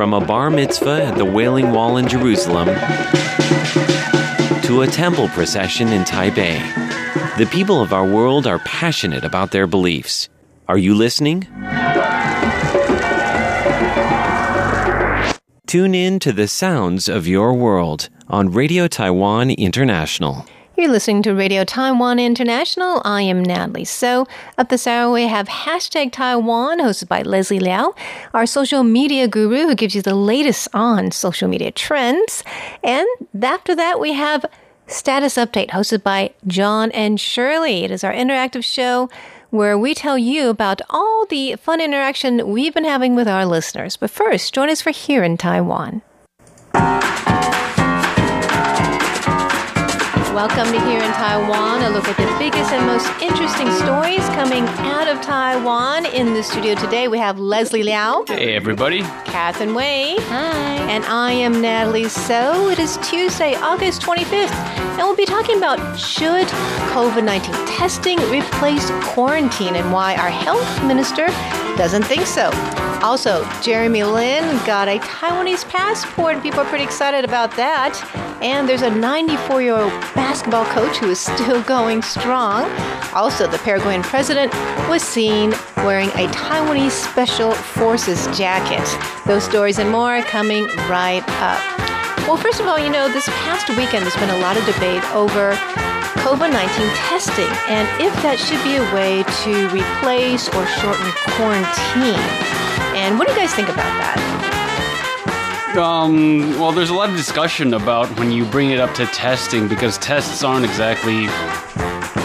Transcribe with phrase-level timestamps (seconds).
[0.00, 2.68] From a bar mitzvah at the Wailing Wall in Jerusalem
[4.62, 6.56] to a temple procession in Taipei,
[7.36, 10.30] the people of our world are passionate about their beliefs.
[10.68, 11.42] Are you listening?
[15.66, 20.46] Tune in to the sounds of your world on Radio Taiwan International.
[20.80, 23.02] You're listening to Radio Taiwan International.
[23.04, 23.84] I am Natalie.
[23.84, 24.26] So,
[24.56, 27.94] at this hour, we have hashtag Taiwan, hosted by Leslie Liao,
[28.32, 32.42] our social media guru who gives you the latest on social media trends.
[32.82, 33.06] And
[33.42, 34.46] after that, we have
[34.86, 37.84] Status Update, hosted by John and Shirley.
[37.84, 39.10] It is our interactive show
[39.50, 43.98] where we tell you about all the fun interaction we've been having with our listeners.
[43.98, 46.00] But first, join us for Here in Taiwan.
[50.34, 54.62] Welcome to Here in Taiwan, a look at the biggest and most interesting stories coming
[54.86, 56.06] out of Taiwan.
[56.06, 58.22] In the studio today, we have Leslie Liao.
[58.28, 59.00] Hey, everybody.
[59.24, 60.14] Catherine Wei.
[60.20, 60.76] Hi.
[60.88, 62.68] And I am Natalie So.
[62.68, 66.46] It is Tuesday, August 25th, and we'll be talking about should
[66.92, 71.26] COVID 19 testing replace quarantine and why our health minister
[71.76, 72.50] doesn't think so.
[73.02, 77.96] Also, Jeremy Lin got a Taiwanese passport, and people are pretty excited about that.
[78.42, 82.70] And there's a 94 year old basketball coach who is still going strong.
[83.14, 84.52] Also, the Paraguayan president
[84.86, 88.86] was seen wearing a Taiwanese Special Forces jacket.
[89.26, 91.60] Those stories and more coming right up.
[92.28, 95.02] Well, first of all, you know, this past weekend there's been a lot of debate
[95.14, 95.56] over
[96.20, 96.68] COVID 19
[97.08, 102.20] testing and if that should be a way to replace or shorten quarantine.
[102.94, 104.39] And what do you guys think about that?
[105.76, 109.68] Um, well, there's a lot of discussion about when you bring it up to testing
[109.68, 111.24] because tests aren't exactly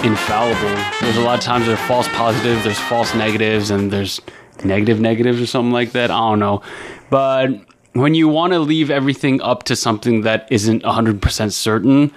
[0.04, 0.84] infallible.
[1.00, 4.20] There's a lot of times there's false positives, there's false negatives, and there's
[4.64, 6.10] negative negatives or something like that.
[6.10, 6.64] I don't know.
[7.12, 7.50] But
[7.94, 12.12] when you want to leave everything up to something that isn't 100% certain,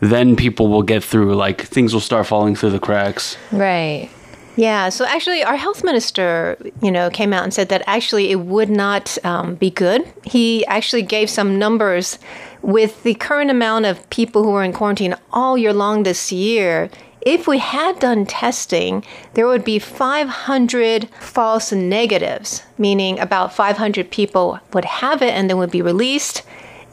[0.00, 1.34] then people will get through.
[1.34, 3.38] Like things will start falling through the cracks.
[3.52, 4.10] Right.
[4.58, 8.40] Yeah, so actually, our health minister, you know, came out and said that actually it
[8.40, 10.12] would not um, be good.
[10.24, 12.18] He actually gave some numbers
[12.60, 16.90] with the current amount of people who are in quarantine all year long this year.
[17.20, 19.04] If we had done testing,
[19.34, 25.58] there would be 500 false negatives, meaning about 500 people would have it and then
[25.58, 26.42] would be released,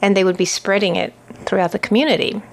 [0.04, 1.16] and they would be spreading it
[1.46, 2.44] throughout the community.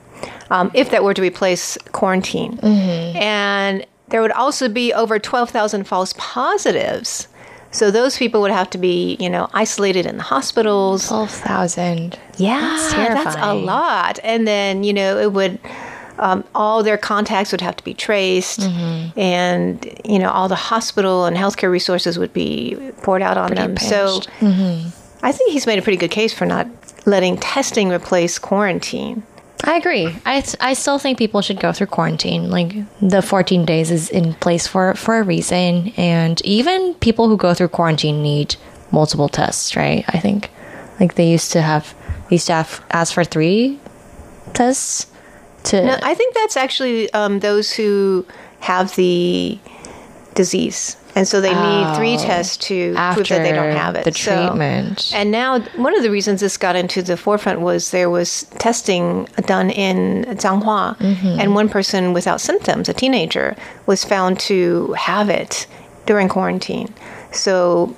[0.50, 2.56] Um, if that were to replace quarantine.
[2.58, 3.16] Mm-hmm.
[3.16, 7.28] And there would also be over 12,000 false positives.
[7.70, 11.08] So those people would have to be, you know, isolated in the hospitals.
[11.08, 12.18] 12,000.
[12.36, 14.18] Yeah, that's, that's, a lot.
[14.22, 15.58] And then, you know, it would,
[16.18, 18.60] um, all their contacts would have to be traced.
[18.60, 19.18] Mm-hmm.
[19.18, 23.62] And, you know, all the hospital and healthcare resources would be poured out on pretty
[23.62, 23.74] them.
[23.76, 23.88] Pinched.
[23.88, 25.24] So mm-hmm.
[25.24, 26.66] I think he's made a pretty good case for not
[27.06, 29.22] letting testing replace quarantine.
[29.64, 30.14] I agree.
[30.26, 32.50] I, I still think people should go through quarantine.
[32.50, 37.36] Like the 14 days is in place for for a reason, and even people who
[37.36, 38.56] go through quarantine need
[38.91, 40.04] multiple tests, right?
[40.08, 40.50] I think
[40.98, 41.94] like they used to have
[42.28, 43.78] they used to have ask for three
[44.52, 45.06] tests.
[45.64, 48.26] To no, I think that's actually um, those who
[48.60, 49.58] have the
[50.34, 54.04] disease and so they oh, need three tests to prove that they don't have it.
[54.04, 55.12] The treatment.
[55.14, 59.26] And now, one of the reasons this got into the forefront was there was testing
[59.46, 61.40] done in Changhua, mm-hmm.
[61.40, 63.56] and one person without symptoms, a teenager,
[63.86, 65.66] was found to have it
[66.06, 66.92] during quarantine.
[67.30, 67.94] So,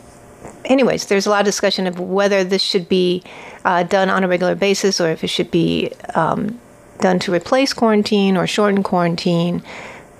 [0.64, 3.22] anyways, there's a lot of discussion of whether this should be
[3.64, 6.60] uh, done on a regular basis or if it should be um,
[7.00, 9.62] done to replace quarantine or shorten quarantine.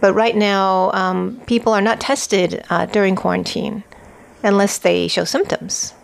[0.04, 3.84] But right now, um, people are not tested uh, during quarantine
[4.42, 5.94] unless they show symptoms.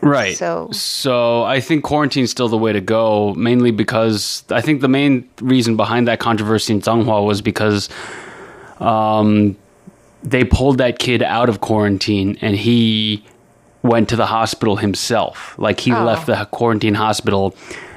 [0.00, 0.36] Right.
[0.36, 4.80] So, so I think quarantine is still the way to go, mainly because I think
[4.80, 7.88] the main reason behind that controversy in Changhua was because
[8.80, 9.56] um,
[10.24, 13.24] they pulled that kid out of quarantine and he
[13.84, 15.56] went to the hospital himself.
[15.60, 16.02] Like he oh.
[16.02, 17.54] left the quarantine hospital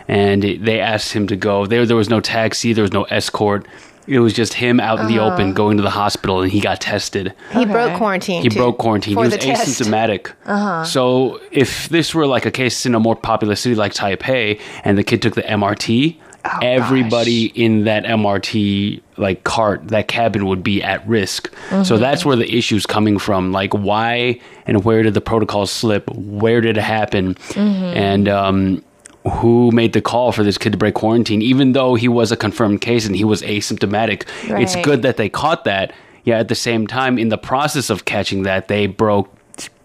[0.07, 1.65] and they asked him to go.
[1.65, 3.65] There, there was no taxi, there was no escort.
[4.07, 5.33] It was just him out in the uh-huh.
[5.33, 7.33] open going to the hospital and he got tested.
[7.51, 7.71] He okay.
[7.71, 8.41] broke quarantine.
[8.41, 9.11] He too, broke quarantine.
[9.11, 10.31] He was asymptomatic.
[10.45, 10.85] Uh-huh.
[10.85, 14.97] So if this were like a case in a more populous city like Taipei and
[14.97, 17.57] the kid took the MRT, oh, everybody gosh.
[17.57, 21.51] in that MRT like cart, that cabin would be at risk.
[21.69, 21.83] Mm-hmm.
[21.83, 23.51] So that's where the issue's coming from.
[23.51, 26.09] Like why and where did the protocols slip?
[26.11, 27.35] Where did it happen?
[27.35, 27.97] Mm-hmm.
[27.97, 28.83] And um,
[29.29, 32.37] who made the call for this kid to break quarantine, even though he was a
[32.37, 34.27] confirmed case and he was asymptomatic.
[34.49, 34.63] Right.
[34.63, 35.93] It's good that they caught that.
[36.23, 39.33] Yeah, at the same time, in the process of catching that, they broke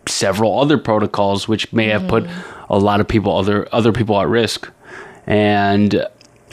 [0.08, 2.26] several other protocols which may have put
[2.68, 4.68] a lot of people other other people at risk.
[5.26, 6.04] And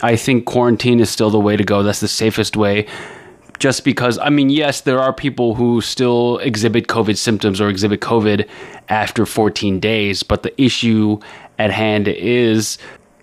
[0.02, 1.82] I think quarantine is still the way to go.
[1.82, 2.86] That's the safest way.
[3.58, 8.00] Just because, I mean, yes, there are people who still exhibit COVID symptoms or exhibit
[8.00, 8.48] COVID
[8.88, 11.18] after 14 days, but the issue
[11.60, 12.78] at hand is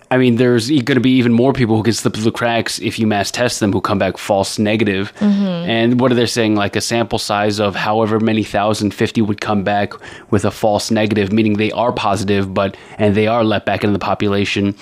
[0.09, 2.79] I mean, there's going to be even more people who can slip through the cracks
[2.79, 5.13] if you mass test them who come back false negative.
[5.15, 5.69] Mm-hmm.
[5.69, 6.55] And what are they saying?
[6.55, 9.93] Like a sample size of however many thousand, 50 would come back
[10.31, 13.91] with a false negative, meaning they are positive, but and they are let back into
[13.91, 14.75] the population.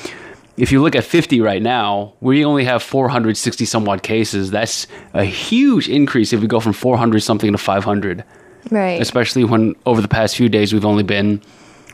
[0.57, 4.51] If you look at 50 right now, we only have 460 somewhat cases.
[4.51, 8.23] That's a huge increase if we go from 400 something to 500.
[8.69, 9.01] Right.
[9.01, 11.41] Especially when over the past few days we've only been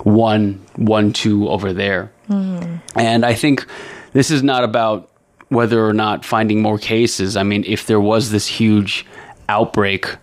[0.04, 2.12] one, one, two over there.
[2.30, 3.00] Mm-hmm.
[3.00, 3.66] And I think
[4.14, 5.10] this is not about
[5.50, 7.36] whether or not finding more cases.
[7.36, 9.06] I mean, if there was this huge
[9.50, 10.16] outbreak,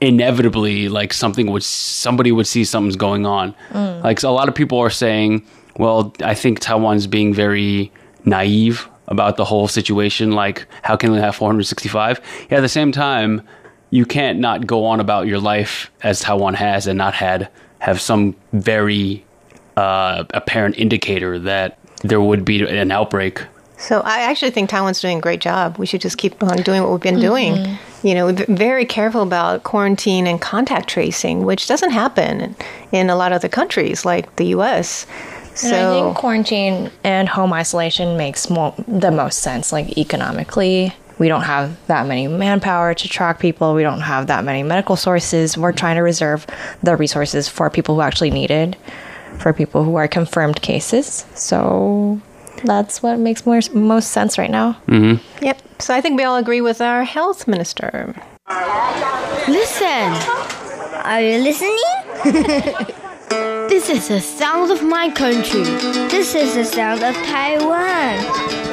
[0.00, 3.54] inevitably, like something would, somebody would see something's going on.
[3.70, 4.02] Mm.
[4.02, 5.46] Like a lot of people are saying,
[5.78, 7.92] well, I think Taiwan's being very
[8.24, 10.32] naive about the whole situation.
[10.32, 12.20] Like, how can they have 465?
[12.50, 13.42] Yeah, at the same time,
[13.90, 17.48] you can't not go on about your life as Taiwan has and not had
[17.80, 19.24] have some very
[19.76, 23.42] uh, apparent indicator that there would be an outbreak.
[23.78, 25.76] So I actually think Taiwan's doing a great job.
[25.78, 27.54] We should just keep on doing what we've been doing.
[27.54, 28.06] Mm-hmm.
[28.06, 32.56] You know, we're very careful about quarantine and contact tracing, which doesn't happen
[32.92, 35.06] in a lot of the countries like the U.S.
[35.54, 40.94] So and I think quarantine and home isolation makes more, the most sense, like economically.
[41.18, 43.74] We don't have that many manpower to track people.
[43.74, 45.56] We don't have that many medical sources.
[45.56, 46.46] We're trying to reserve
[46.82, 48.76] the resources for people who actually need it
[49.38, 51.26] for people who are confirmed cases.
[51.34, 52.20] So
[52.64, 54.72] that's what makes more most sense right now.
[54.86, 55.44] Mm-hmm.
[55.44, 55.62] Yep.
[55.78, 58.14] So I think we all agree with our health minister.
[59.48, 60.12] Listen.
[61.04, 61.78] Are you listening?
[63.68, 65.62] this is the sound of my country.
[66.08, 68.65] This is the sound of Taiwan.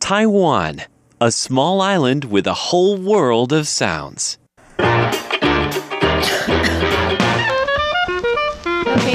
[0.00, 0.82] Taiwan,
[1.20, 4.38] a small island with a whole world of sounds.
[4.78, 5.10] okay,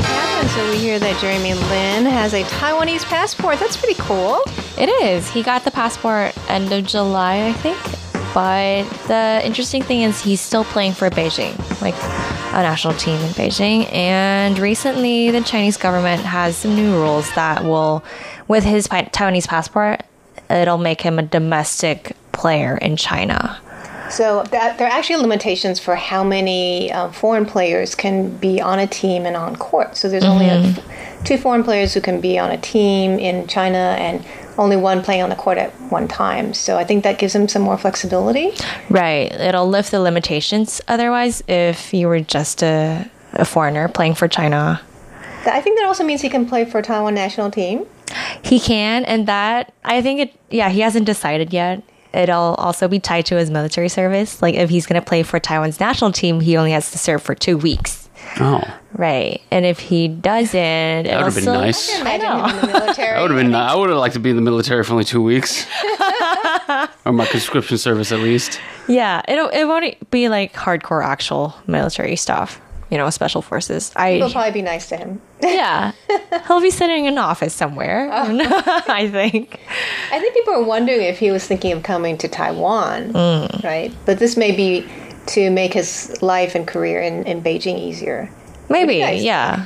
[0.01, 3.59] Catherine, so we hear that Jeremy Lin has a Taiwanese passport.
[3.59, 4.41] That's pretty cool.
[4.77, 5.29] It is.
[5.29, 7.77] He got the passport end of July, I think,
[8.33, 11.95] but the interesting thing is he's still playing for Beijing, like
[12.53, 13.91] a national team in Beijing.
[13.91, 18.03] And recently, the Chinese government has some new rules that will,
[18.47, 20.03] with his Taiwanese passport,
[20.49, 23.59] it'll make him a domestic player in China.
[24.09, 28.79] So that, there are actually limitations for how many uh, foreign players can be on
[28.79, 29.95] a team and on court.
[29.95, 30.31] So there's mm-hmm.
[30.31, 31.00] only a, mm-hmm.
[31.23, 34.25] Two foreign players who can be on a team in China and
[34.57, 36.53] only one playing on the court at one time.
[36.53, 38.51] So I think that gives him some more flexibility.
[38.89, 39.31] Right.
[39.31, 44.81] It'll lift the limitations otherwise if you were just a, a foreigner playing for China.
[45.45, 47.85] I think that also means he can play for Taiwan national team.
[48.43, 50.35] He can, and that I think it.
[50.49, 51.81] Yeah, he hasn't decided yet.
[52.13, 54.41] It'll also be tied to his military service.
[54.41, 57.23] Like if he's going to play for Taiwan's national team, he only has to serve
[57.23, 58.00] for two weeks.
[58.39, 58.63] Oh.
[58.93, 59.41] Right.
[59.51, 62.01] And if he doesn't, that would have been nice.
[62.01, 62.47] I know.
[62.47, 63.55] that would have been.
[63.55, 65.65] I would have liked to be in the military for only two weeks,
[67.05, 68.59] or my conscription service at least.
[68.87, 72.61] Yeah, it it won't be like hardcore actual military stuff.
[72.89, 73.93] You know, special forces.
[73.95, 75.21] I will probably be nice to him.
[75.41, 75.93] yeah,
[76.47, 78.09] he'll be sitting in an office somewhere.
[78.11, 78.83] Oh.
[78.87, 79.61] I think.
[80.11, 83.63] I think people are wondering if he was thinking of coming to Taiwan, mm.
[83.63, 83.93] right?
[84.05, 84.85] But this may be
[85.27, 88.29] to make his life and career in, in Beijing easier.
[88.69, 89.21] Maybe, nice.
[89.21, 89.65] yeah.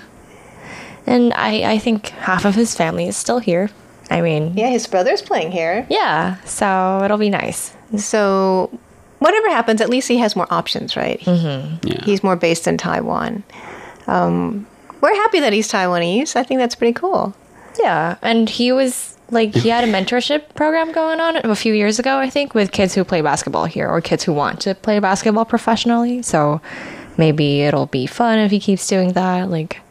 [1.07, 3.69] And I, I think half of his family is still here.
[4.09, 5.85] I mean, yeah, his brother's playing here.
[5.89, 7.73] Yeah, so it'll be nice.
[7.97, 8.77] So,
[9.19, 11.19] whatever happens, at least he has more options, right?
[11.21, 11.87] Mm-hmm.
[11.87, 12.03] Yeah.
[12.03, 13.43] He's more based in Taiwan.
[14.07, 14.67] Um,
[15.01, 16.35] we're happy that he's Taiwanese.
[16.35, 17.35] I think that's pretty cool.
[17.79, 21.99] Yeah, and he was like he had a mentorship program going on a few years
[21.99, 24.99] ago, I think, with kids who play basketball here or kids who want to play
[24.99, 26.21] basketball professionally.
[26.21, 26.61] So
[27.17, 29.49] maybe it'll be fun if he keeps doing that.
[29.49, 29.81] Like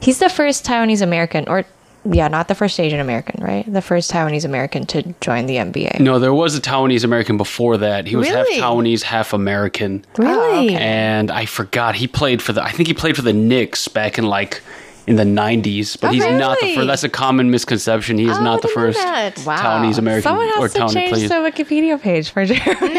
[0.00, 1.64] he's the first Taiwanese American or
[2.12, 3.70] yeah, not the first Asian American, right?
[3.70, 5.98] The first Taiwanese American to join the NBA.
[5.98, 8.06] No, there was a Taiwanese American before that.
[8.06, 8.54] He was really?
[8.54, 10.04] half Taiwanese, half American.
[10.16, 10.32] Really?
[10.32, 10.76] Oh, okay.
[10.76, 14.18] And I forgot he played for the I think he played for the Knicks back
[14.18, 14.62] in like
[15.06, 16.38] in the 90s, but oh, he's really?
[16.38, 16.86] not the first.
[16.86, 18.18] That's a common misconception.
[18.18, 19.30] He is oh, not the first wow.
[19.30, 22.98] Taiwanese American Someone has or to change the Wikipedia page for Jeremy.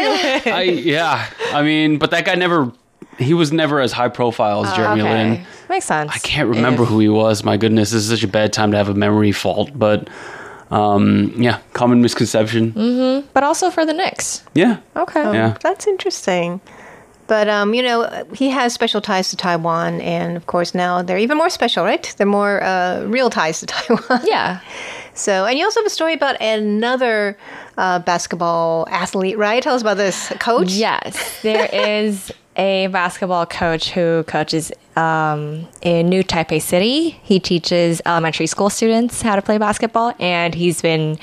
[0.50, 2.72] I, yeah, I mean, but that guy never
[3.18, 5.30] he was never as high profile as Jeremy okay.
[5.30, 5.46] Lin.
[5.68, 6.12] Makes sense.
[6.14, 6.88] I can't remember if.
[6.88, 7.44] who he was.
[7.44, 9.70] My goodness, this is such a bad time to have a memory fault.
[9.74, 10.08] But
[10.70, 12.72] um, yeah, common misconception.
[12.72, 13.28] Mm-hmm.
[13.32, 14.44] But also for the Knicks.
[14.54, 14.78] Yeah.
[14.96, 15.22] Okay.
[15.22, 15.56] Oh, yeah.
[15.62, 16.60] That's interesting.
[17.28, 21.18] But um, you know, he has special ties to Taiwan, and of course now they're
[21.18, 22.12] even more special, right?
[22.16, 24.22] They're more uh, real ties to Taiwan.
[24.24, 24.60] Yeah.
[25.14, 27.36] So, and you also have a story about another
[27.76, 29.62] uh, basketball athlete, right?
[29.62, 30.70] Tell us about this coach.
[30.72, 37.10] Yes, there is a basketball coach who coaches um, in New Taipei City.
[37.10, 41.18] He teaches elementary school students how to play basketball, and he's been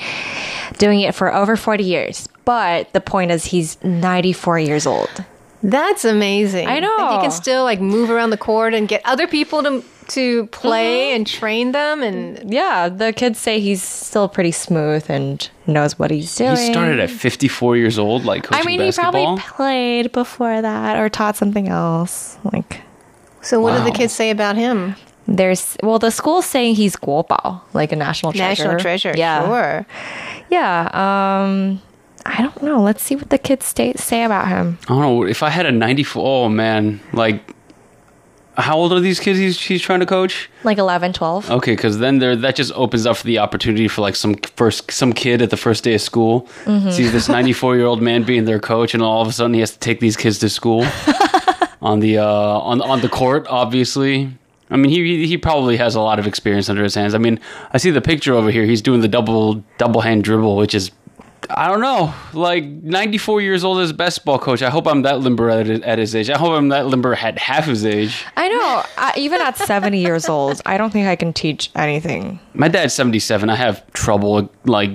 [0.78, 2.30] doing it for over 40 years.
[2.46, 5.26] But the point is, he's 94 years old.
[5.66, 6.68] That's amazing.
[6.68, 6.96] I know.
[7.00, 10.46] And he can still like move around the court and get other people to to
[10.48, 11.16] play mm-hmm.
[11.16, 16.12] and train them and yeah, the kids say he's still pretty smooth and knows what
[16.12, 16.56] he's doing.
[16.56, 19.38] He started at 54 years old like coaching I mean, basketball.
[19.38, 22.38] he probably played before that or taught something else.
[22.54, 22.82] Like
[23.42, 23.84] So what wow.
[23.84, 24.96] do the kids say about him?
[25.28, 28.64] There's well, the school's saying he's guopao, like a national treasure.
[28.66, 29.48] National treasure, yeah.
[29.48, 29.88] sure.
[30.52, 30.90] Yeah.
[30.94, 31.82] Um
[32.26, 32.82] I don't know.
[32.82, 34.80] Let's see what the kids stay, say about him.
[34.84, 35.24] I don't know.
[35.26, 37.54] If I had a 94, oh man, like,
[38.58, 40.50] how old are these kids he's, he's trying to coach?
[40.64, 41.52] Like 11, 12.
[41.52, 44.92] Okay, because then there that just opens up for the opportunity for like some first
[44.92, 46.90] some kid at the first day of school mm-hmm.
[46.90, 49.60] sees this 94 year old man being their coach, and all of a sudden he
[49.60, 50.82] has to take these kids to school
[51.82, 53.46] on the uh, on on the court.
[53.50, 54.32] Obviously,
[54.70, 57.14] I mean, he he probably has a lot of experience under his hands.
[57.14, 57.40] I mean,
[57.74, 58.64] I see the picture over here.
[58.64, 60.92] He's doing the double double hand dribble, which is
[61.50, 62.14] I don't know.
[62.34, 64.62] Like 94 years old as a basketball coach.
[64.62, 66.30] I hope I'm that limber at, at his age.
[66.30, 68.26] I hope I'm that limber at half his age.
[68.36, 68.84] I know.
[68.98, 72.40] I, even at 70 years old, I don't think I can teach anything.
[72.54, 73.50] My dad's 77.
[73.50, 74.92] I have trouble like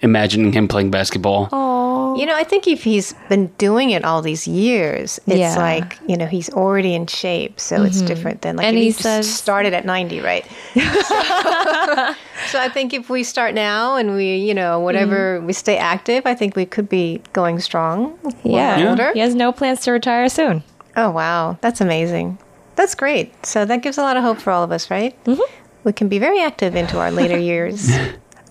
[0.00, 1.48] imagining him playing basketball.
[1.52, 1.91] Oh.
[2.16, 5.56] You know, I think if he's been doing it all these years, it's yeah.
[5.56, 7.60] like, you know, he's already in shape.
[7.60, 7.86] So mm-hmm.
[7.86, 10.44] it's different than like and he, he says, started at 90, right?
[10.74, 10.80] so,
[12.48, 15.46] so, I think if we start now and we, you know, whatever, mm.
[15.46, 18.18] we stay active, I think we could be going strong.
[18.44, 18.94] Yeah.
[18.96, 19.12] yeah.
[19.12, 20.62] He has no plans to retire soon.
[20.96, 21.58] Oh, wow.
[21.60, 22.38] That's amazing.
[22.76, 23.46] That's great.
[23.46, 25.22] So that gives a lot of hope for all of us, right?
[25.24, 25.40] Mm-hmm.
[25.84, 27.90] We can be very active into our later years.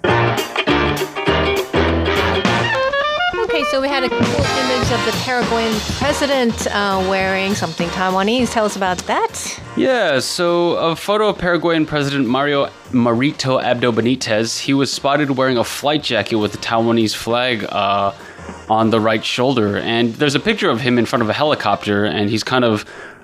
[3.72, 8.52] so we had a cool image of the Paraguayan president uh, wearing something Taiwanese.
[8.52, 9.62] Tell us about that.
[9.78, 14.60] Yeah, so a photo of Paraguayan President Mario Marito Abdo Benitez.
[14.60, 18.14] He was spotted wearing a flight jacket with the Taiwanese flag uh,
[18.70, 19.78] on the right shoulder.
[19.78, 22.84] And there's a picture of him in front of a helicopter, and he's kind of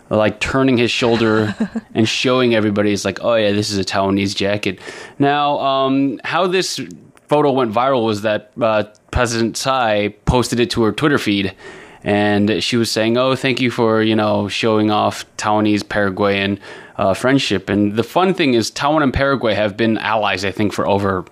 [0.10, 1.54] like turning his shoulder
[1.94, 4.80] and showing everybody it's like oh yeah this is a taiwanese jacket
[5.20, 6.80] now um, how this
[7.28, 11.56] photo went viral was that uh, President Tsai posted it to her Twitter feed,
[12.04, 16.60] and she was saying, "Oh, thank you for you know showing off Taiwanese Paraguayan
[16.98, 20.74] uh, friendship." And the fun thing is, Taiwan and Paraguay have been allies, I think,
[20.74, 21.26] for over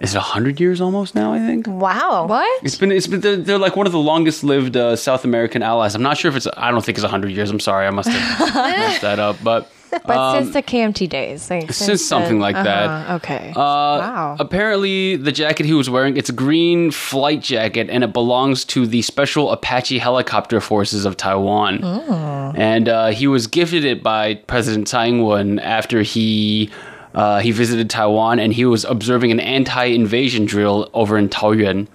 [0.00, 1.34] is it hundred years almost now?
[1.34, 1.66] I think.
[1.66, 2.26] Wow.
[2.26, 2.64] What?
[2.64, 2.90] It's been.
[2.90, 3.20] It's been.
[3.20, 5.94] They're, they're like one of the longest lived uh, South American allies.
[5.94, 6.48] I'm not sure if it's.
[6.56, 7.50] I don't think it's hundred years.
[7.50, 7.86] I'm sorry.
[7.86, 9.36] I must have messed that up.
[9.44, 9.70] But
[10.06, 13.10] but um, since the KMT days, like, since, since something the, like uh-huh, that.
[13.22, 13.50] Okay.
[13.50, 14.36] Uh, wow.
[14.38, 18.86] Apparently, the jacket he was wearing it's a green flight jacket, and it belongs to
[18.86, 21.80] the Special Apache Helicopter Forces of Taiwan.
[21.82, 22.52] Oh.
[22.56, 26.70] And uh, he was gifted it by President Tsai Ing-wen after he.
[27.12, 31.88] Uh, he visited Taiwan and he was observing an anti-invasion drill over in Taoyuan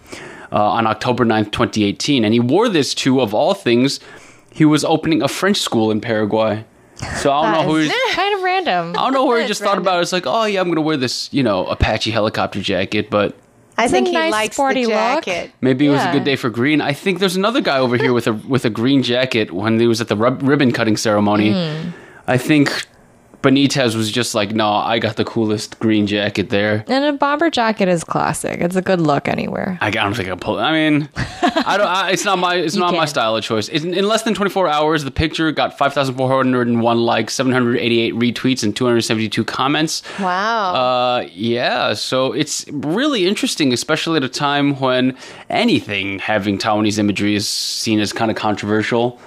[0.52, 2.26] uh, on October 9th, 2018.
[2.26, 4.02] And he wore this to, of all things,
[4.52, 6.66] he was opening a French school in Paraguay.
[7.18, 7.90] So I don't know who.
[8.14, 8.90] kind of random.
[8.92, 10.04] I don't know where he just thought about it.
[10.04, 13.36] It's like, oh yeah, I'm gonna wear this, you know, Apache helicopter jacket, but
[13.78, 15.44] I think he nice likes sporty the jacket.
[15.48, 15.52] Look.
[15.62, 16.82] Maybe it was a good day for green.
[16.82, 19.88] I think there's another guy over here with a with a green jacket when he
[19.88, 21.52] was at the rub- ribbon cutting ceremony.
[21.52, 21.94] Mm.
[22.28, 22.88] I think
[23.46, 26.84] Benitez was just like, no, I got the coolest green jacket there.
[26.88, 28.60] And a bomber jacket is classic.
[28.60, 29.78] It's a good look anywhere.
[29.82, 30.58] I, don't think I pull.
[30.58, 31.86] I mean, I don't.
[31.86, 32.56] I, it's not my.
[32.56, 32.98] It's not can.
[32.98, 33.70] my style of choice.
[33.70, 40.02] in less than 24 hours, the picture got 5,401 likes, 788 retweets, and 272 comments.
[40.20, 40.74] Wow.
[40.74, 41.94] Uh, yeah.
[41.94, 45.16] So it's really interesting, especially at a time when
[45.52, 49.20] anything having Taiwanese imagery is seen as kind of controversial.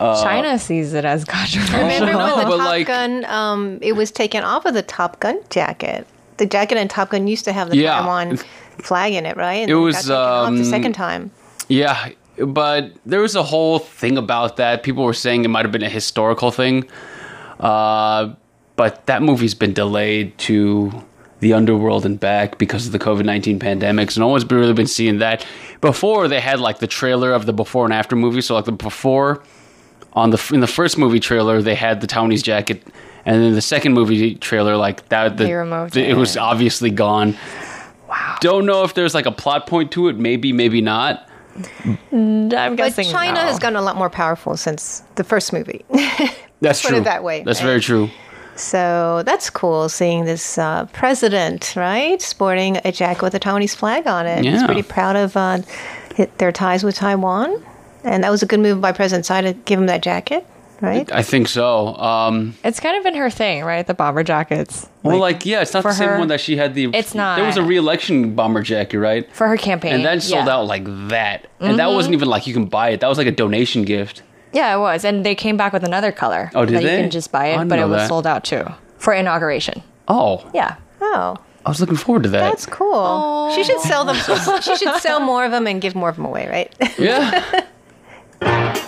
[0.00, 1.80] Uh, China sees it as controversial.
[1.80, 5.20] Remember no, when the Top like, Gun, um, it was taken off of the Top
[5.20, 6.06] Gun jacket.
[6.36, 8.00] The jacket and Top Gun used to have the yeah.
[8.00, 8.38] Taiwan
[8.78, 9.54] flag in it, right?
[9.54, 11.30] And it was um, the second time.
[11.68, 14.82] Yeah, but there was a whole thing about that.
[14.82, 16.88] People were saying it might have been a historical thing,
[17.60, 18.34] uh,
[18.76, 21.04] but that movie's been delayed to
[21.40, 24.10] the underworld and back because of the COVID nineteen pandemic.
[24.10, 25.46] So no one's really been seeing that.
[25.80, 28.72] Before they had like the trailer of the before and after movie, so like the
[28.72, 29.42] before
[30.14, 32.82] on the in the first movie trailer they had the Taiwanese jacket,
[33.26, 36.16] and then the second movie trailer like that the, the- it it.
[36.16, 37.36] was obviously gone.
[38.08, 38.36] Wow.
[38.40, 40.16] Don't know if there's like a plot point to it.
[40.18, 41.28] Maybe, maybe not.
[42.12, 43.06] I'm guessing.
[43.06, 43.40] But China no.
[43.40, 45.84] has gotten a lot more powerful since the first movie.
[46.60, 46.98] That's Put true.
[46.98, 47.66] it that way, That's right?
[47.66, 48.08] very true.
[48.56, 54.06] so that's cool seeing this uh, president, right, sporting a jacket with a Taiwanese flag
[54.06, 54.44] on it.
[54.44, 54.52] Yeah.
[54.52, 55.58] He's pretty proud of uh,
[56.38, 57.62] their ties with Taiwan.
[58.04, 60.46] And that was a good move by President Tsai to give him that jacket,
[60.82, 61.10] right?
[61.10, 61.94] I think so.
[61.96, 63.86] Um, It's kind of been her thing, right?
[63.86, 64.88] The bomber jackets.
[65.02, 66.84] well, like, yeah, it's not for the same her- one that she had the.
[66.92, 67.36] It's not.
[67.36, 67.68] There was a not.
[67.68, 69.26] re-election bomber jacket, right?
[69.34, 69.94] For her campaign.
[69.94, 70.52] And that sold yeah.
[70.54, 71.46] out like that.
[71.60, 71.94] And that Mm-hmm.
[71.96, 73.00] wasn't even like you can buy it.
[73.00, 74.22] That was like a donation gift.
[74.52, 75.04] Yeah, it was.
[75.04, 76.50] And they came back with another color.
[76.54, 76.96] Oh, did that they?
[76.96, 78.08] You can just buy it, but it was that.
[78.08, 78.64] sold out too
[78.98, 79.82] for inauguration.
[80.08, 80.76] Oh, Yeah.
[81.00, 82.40] Oh, I was looking forward to that.
[82.50, 83.50] that's cool.
[83.54, 84.16] She should sell them.
[84.62, 86.98] she should sell more of them and give more of them away, right?
[86.98, 87.64] yeah.
[88.40, 88.80] And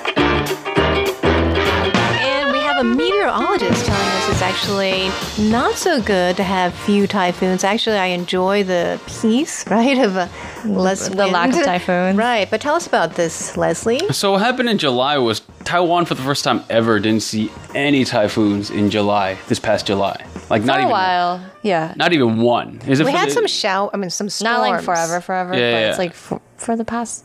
[2.53, 5.11] we have a meteorologist telling us it's actually
[5.51, 7.65] not so good to have few typhoons.
[7.65, 10.29] Actually, I enjoy the peace, right, of a
[10.67, 12.17] less The lack of typhoons.
[12.19, 14.01] Right, but tell us about this, Leslie.
[14.11, 18.05] So what happened in July was Taiwan for the first time ever didn't see any
[18.05, 19.37] typhoons in July.
[19.49, 21.41] This past July, like not For a even while.
[21.63, 21.95] Yeah.
[21.97, 22.81] not even one.
[22.87, 24.59] Is it We for had the- some shower, I mean, some storms.
[24.59, 25.89] Not like forever, forever, Yeah, but yeah.
[25.91, 27.25] it's like for, for the past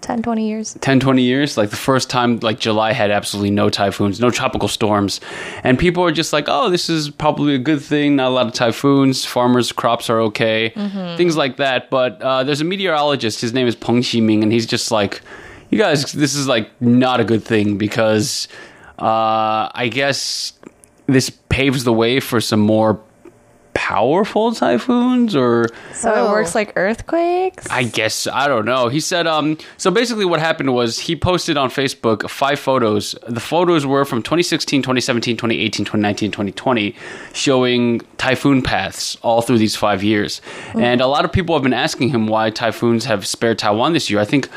[0.00, 0.76] 10, 20 years.
[0.80, 1.56] 10 20 years?
[1.56, 5.20] Like the first time like july had absolutely no typhoons no tropical storms.
[5.64, 8.46] And people are just like oh this is probably a good thing not a lot
[8.46, 9.24] of typhoons.
[9.24, 10.70] Farmers crops are okay
[11.16, 11.90] things like that.
[11.90, 15.20] But uh, there's a meteorologist his name is peng ximing and he's just like
[15.70, 18.46] you guys this is like not a good thing because
[18.98, 20.52] uh, i guess
[21.06, 23.00] this paves the way for some more
[23.74, 26.26] powerful typhoons or So Oh.
[26.26, 27.66] it works like earthquakes?
[27.70, 28.88] I guess I don't know.
[28.88, 33.14] He said um so basically what happened was he posted on Facebook five photos.
[33.26, 36.94] The photos were from 2016, 2017, 2018, 2019, 2020
[37.32, 40.40] showing typhoon paths all through these 5 years.
[40.74, 44.10] And a lot of people have been asking him why typhoons have spared Taiwan this
[44.10, 44.20] year.
[44.20, 44.48] I think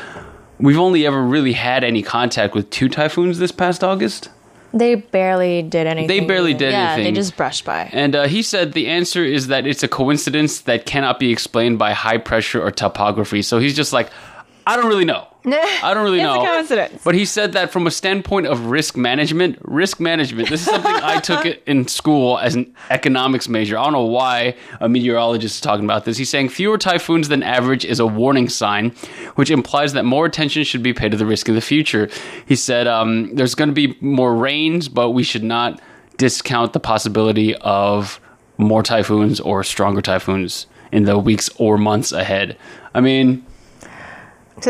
[0.58, 4.28] we've only ever really had any contact with two typhoons this past August.
[4.72, 6.08] They barely did anything.
[6.08, 7.14] They barely did yeah, anything.
[7.14, 7.88] they just brushed by.
[7.92, 11.78] And uh, he said the answer is that it's a coincidence that cannot be explained
[11.78, 13.42] by high pressure or topography.
[13.42, 14.10] So he's just like,
[14.66, 15.28] I don't really know.
[15.82, 16.42] I don't really It's know.
[16.42, 17.02] a coincidence.
[17.04, 20.92] But he said that from a standpoint of risk management, risk management, this is something
[20.92, 23.78] I took it in school as an economics major.
[23.78, 26.16] I don't know why a meteorologist is talking about this.
[26.16, 28.90] He's saying fewer typhoons than average is a warning sign,
[29.36, 32.08] which implies that more attention should be paid to the risk in the future.
[32.46, 35.80] He said um, there's going to be more rains, but we should not
[36.16, 38.18] discount the possibility of
[38.58, 42.56] more typhoons or stronger typhoons in the weeks or months ahead.
[42.94, 43.44] I mean,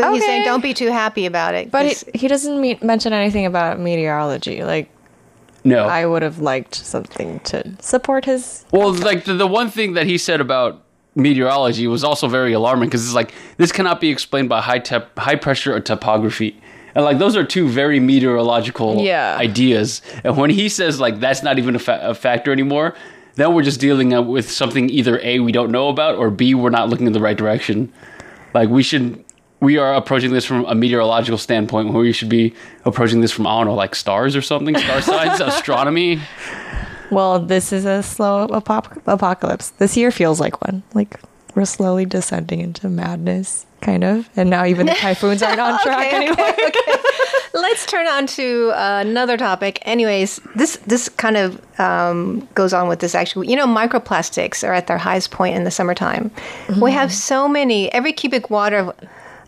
[0.03, 1.71] So he's saying don't be too happy about it.
[1.71, 4.63] But he, he doesn't me- mention anything about meteorology.
[4.63, 4.89] Like,
[5.63, 5.85] no.
[5.87, 8.65] I would have liked something to support his.
[8.71, 10.83] Well, like the, the one thing that he said about
[11.15, 15.17] meteorology was also very alarming because it's like this cannot be explained by high tep-
[15.17, 16.61] high pressure or topography.
[16.93, 19.35] And like those are two very meteorological Yeah.
[19.39, 20.01] ideas.
[20.23, 22.95] And when he says like that's not even a, fa- a factor anymore,
[23.35, 26.53] then we're just dealing uh, with something either A we don't know about or B
[26.55, 27.91] we're not looking in the right direction.
[28.53, 29.23] Like we should
[29.59, 32.53] we are approaching this from a meteorological standpoint where we should be
[32.85, 36.19] approaching this from I don't know like stars or something, star signs, astronomy.
[37.09, 39.69] Well, this is a slow apop- apocalypse.
[39.71, 40.83] This year feels like one.
[40.93, 41.19] Like,
[41.55, 44.29] we're slowly descending into madness, kind of.
[44.35, 46.49] And now even the typhoons aren't on track Okay, anymore.
[46.49, 47.01] okay, okay.
[47.53, 49.79] Let's turn on to uh, another topic.
[49.83, 53.15] Anyways, this this kind of um, goes on with this.
[53.15, 56.29] Actually, you know, microplastics are at their highest point in the summertime.
[56.79, 57.91] We have so many.
[57.93, 58.93] Every cubic water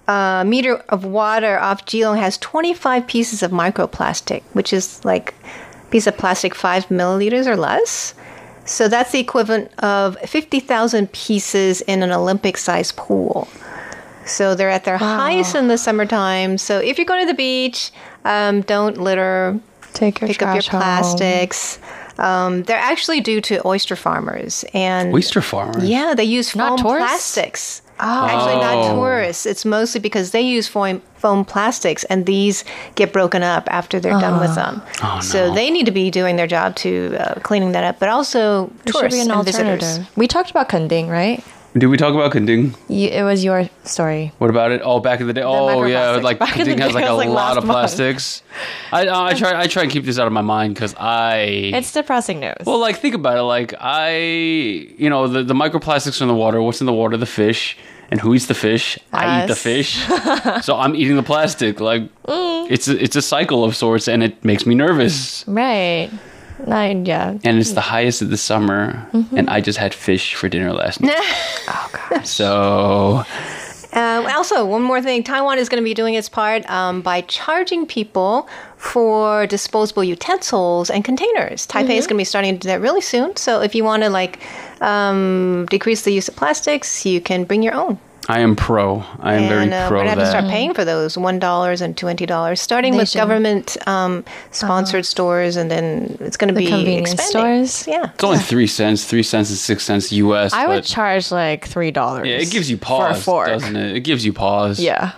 [0.10, 5.91] uh, meter of water off Keelung has 25 pieces of microplastic, which is like a
[5.91, 8.15] piece of plastic five milliliters or less.
[8.65, 13.48] So that's the equivalent of 50,000 pieces in an Olympic-sized pool.
[14.26, 16.58] So they're at their highest in the summertime.
[16.58, 17.91] So if you're going to the beach,
[18.26, 19.60] um, don't litter.
[19.93, 21.80] Take your pick up your plastics.
[22.19, 25.88] Um, they're actually due to oyster farmers and Oyster farmers.
[25.88, 26.80] Yeah, they use foam Not
[28.00, 28.06] tourists?
[28.06, 28.30] plastics.
[28.32, 28.96] Actually, not Oh.
[28.96, 29.46] tourists.
[29.46, 32.64] It's mostly because they use foam, foam plastics, and these
[32.96, 34.82] get broken up after they're done with them.
[35.04, 35.56] Oh, So no.
[35.56, 38.00] they need to be doing their job to uh, cleaning that up.
[38.00, 40.00] But also, There should tourists be an and visitors.
[40.16, 41.44] We talked about Kenting, right?
[41.78, 42.76] Did we talk about Kenting?
[42.88, 44.32] You, it was your story.
[44.40, 44.82] What about it?
[44.84, 45.44] Oh, back in the day.
[45.44, 47.76] oh, yeah, like Back in the has like a like lot of month.
[47.76, 48.42] plastics.
[48.92, 51.36] I, uh, I try I try and keep this out of my mind because I.
[51.74, 52.56] It's depressing news.
[52.66, 53.44] well, like think about it.
[53.44, 56.62] Like I, you know, the the microplastics in the water.
[56.62, 57.18] What's in the water?
[57.18, 57.78] The fish.
[58.12, 58.98] And who eats the fish?
[58.98, 59.04] Us.
[59.14, 60.04] I eat the fish.
[60.64, 61.80] so I'm eating the plastic.
[61.80, 62.68] Like mm.
[62.72, 65.48] it's a, it's a cycle of sorts, and it makes me nervous.
[65.48, 66.10] Right.
[66.67, 67.38] I, yeah.
[67.43, 69.38] And it's the highest of the summer, mm-hmm.
[69.38, 71.15] and I just had fish for dinner last night.
[71.67, 72.28] oh gosh.
[72.28, 73.26] So
[73.91, 77.22] um, also, one more thing Taiwan is going to be doing its part um, by
[77.22, 81.65] charging people for disposable utensils and containers.
[81.65, 81.91] Taipei mm-hmm.
[81.91, 83.36] is going to be starting to do that really soon.
[83.36, 84.41] So, if you want to like
[84.82, 88.00] um, decrease the use of plastics, you can bring your own.
[88.30, 89.04] I am pro.
[89.22, 89.98] I am and, very uh, pro.
[89.98, 93.00] We're gonna have to start paying for those one dollars and twenty dollars, starting they
[93.00, 97.65] with government um, sponsored uh, stores, and then it's going to be convenience expanding.
[97.65, 97.88] stores.
[97.88, 100.54] Yeah, it's only three cents, three cents and six cents U.S.
[100.54, 102.28] I would charge like three dollars.
[102.28, 103.96] Yeah, it gives you pause, doesn't it?
[103.96, 104.80] It gives you pause.
[104.80, 105.13] Yeah.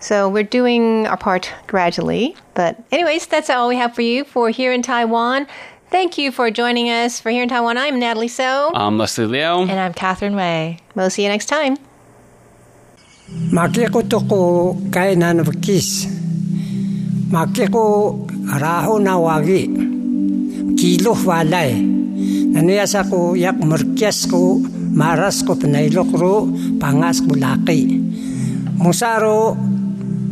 [0.00, 4.48] So we're doing our part gradually, but anyways, that's all we have for you for
[4.48, 5.46] here in Taiwan.
[5.90, 7.76] Thank you for joining us for here in Taiwan.
[7.76, 8.70] I'm Natalie So.
[8.74, 9.62] I'm Leslie Liao.
[9.62, 10.78] And I'm Catherine Wei.
[10.94, 11.76] We'll see you next time.
[13.28, 16.08] Makiko to ko kay nanabakis.
[17.28, 18.16] Makiko
[18.56, 19.68] raho na wagi.
[20.72, 21.76] Kilo walay.
[22.48, 24.64] Naniyasa ko yak merkias ko
[24.96, 26.48] maras ko panailok ro
[26.80, 28.00] pangas ko laki.
[28.80, 29.52] Musaro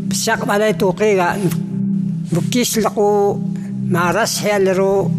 [0.09, 1.37] siyak walay to kaya
[2.33, 3.37] bukis lako
[3.93, 5.13] maras helero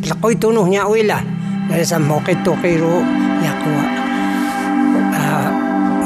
[0.00, 1.20] lakoy tunuh niya uila.
[1.68, 3.04] Naniyasa mokit to kiro
[3.44, 3.84] yakwa.
[5.12, 5.48] Uh,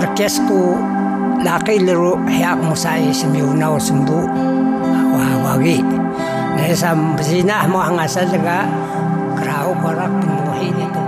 [0.03, 0.75] merkias ko
[1.43, 4.27] laki liru hiak musai semiunau sembu.
[5.13, 5.83] Wawagi
[6.57, 8.31] nesa sina mo ang asal
[9.37, 11.02] kerau korak tumuhi nito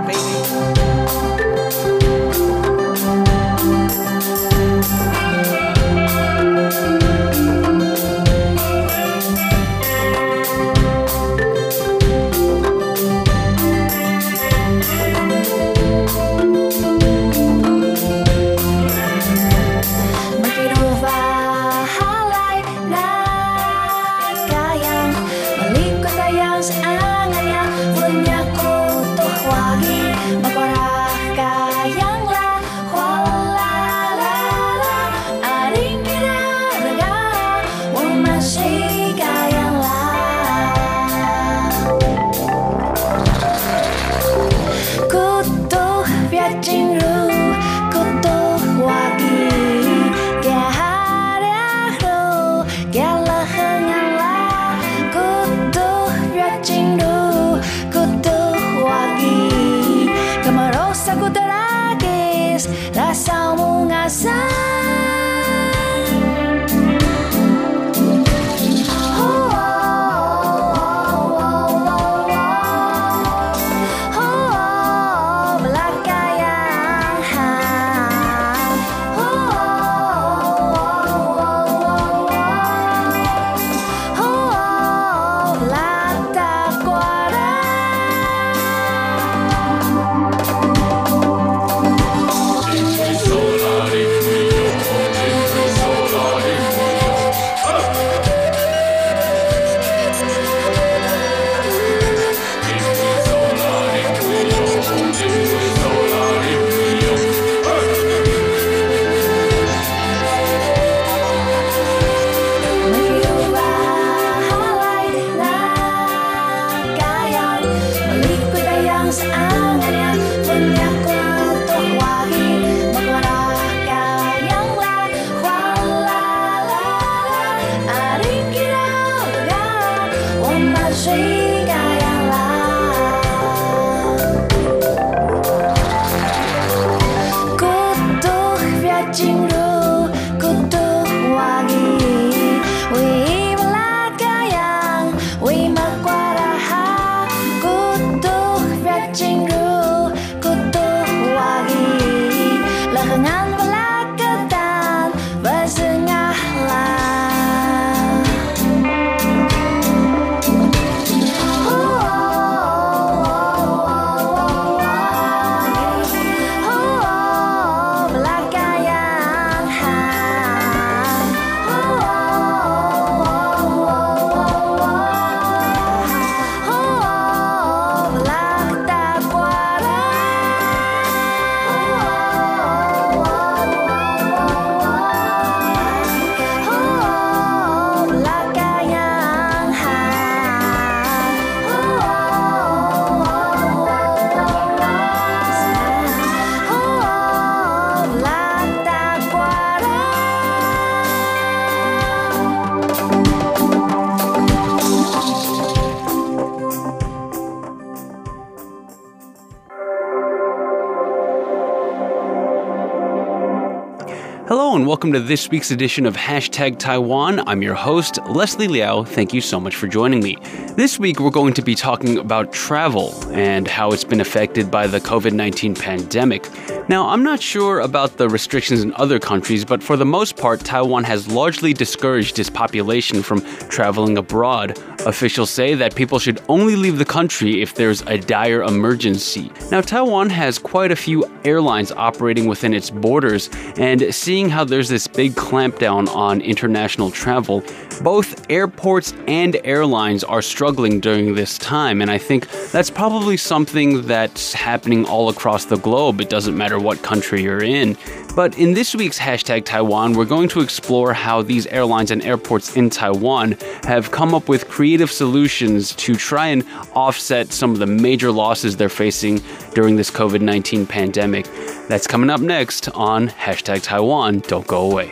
[214.75, 217.47] And welcome to this week's edition of Hashtag Taiwan.
[217.47, 219.05] I'm your host, Leslie Liao.
[219.05, 220.35] Thank you so much for joining me.
[220.75, 224.87] This week we're going to be talking about travel and how it's been affected by
[224.87, 226.49] the COVID 19 pandemic.
[226.89, 230.59] Now, I'm not sure about the restrictions in other countries, but for the most part,
[230.59, 234.77] Taiwan has largely discouraged its population from traveling abroad.
[235.05, 239.51] Officials say that people should only leave the country if there's a dire emergency.
[239.71, 244.89] Now, Taiwan has quite a few airlines operating within its borders, and seeing how there's
[244.89, 247.63] this big clampdown on international travel,
[248.01, 254.01] both airports and airlines are struggling during this time, and I think that's probably something
[254.07, 256.19] that's happening all across the globe.
[256.19, 257.95] It doesn't matter what country you're in.
[258.35, 262.75] But in this week's hashtag Taiwan, we're going to explore how these airlines and airports
[262.75, 267.87] in Taiwan have come up with creative solutions to try and offset some of the
[267.87, 269.41] major losses they're facing
[269.73, 271.45] during this COVID 19 pandemic.
[271.87, 274.39] That's coming up next on hashtag Taiwan.
[274.39, 275.11] Don't go away.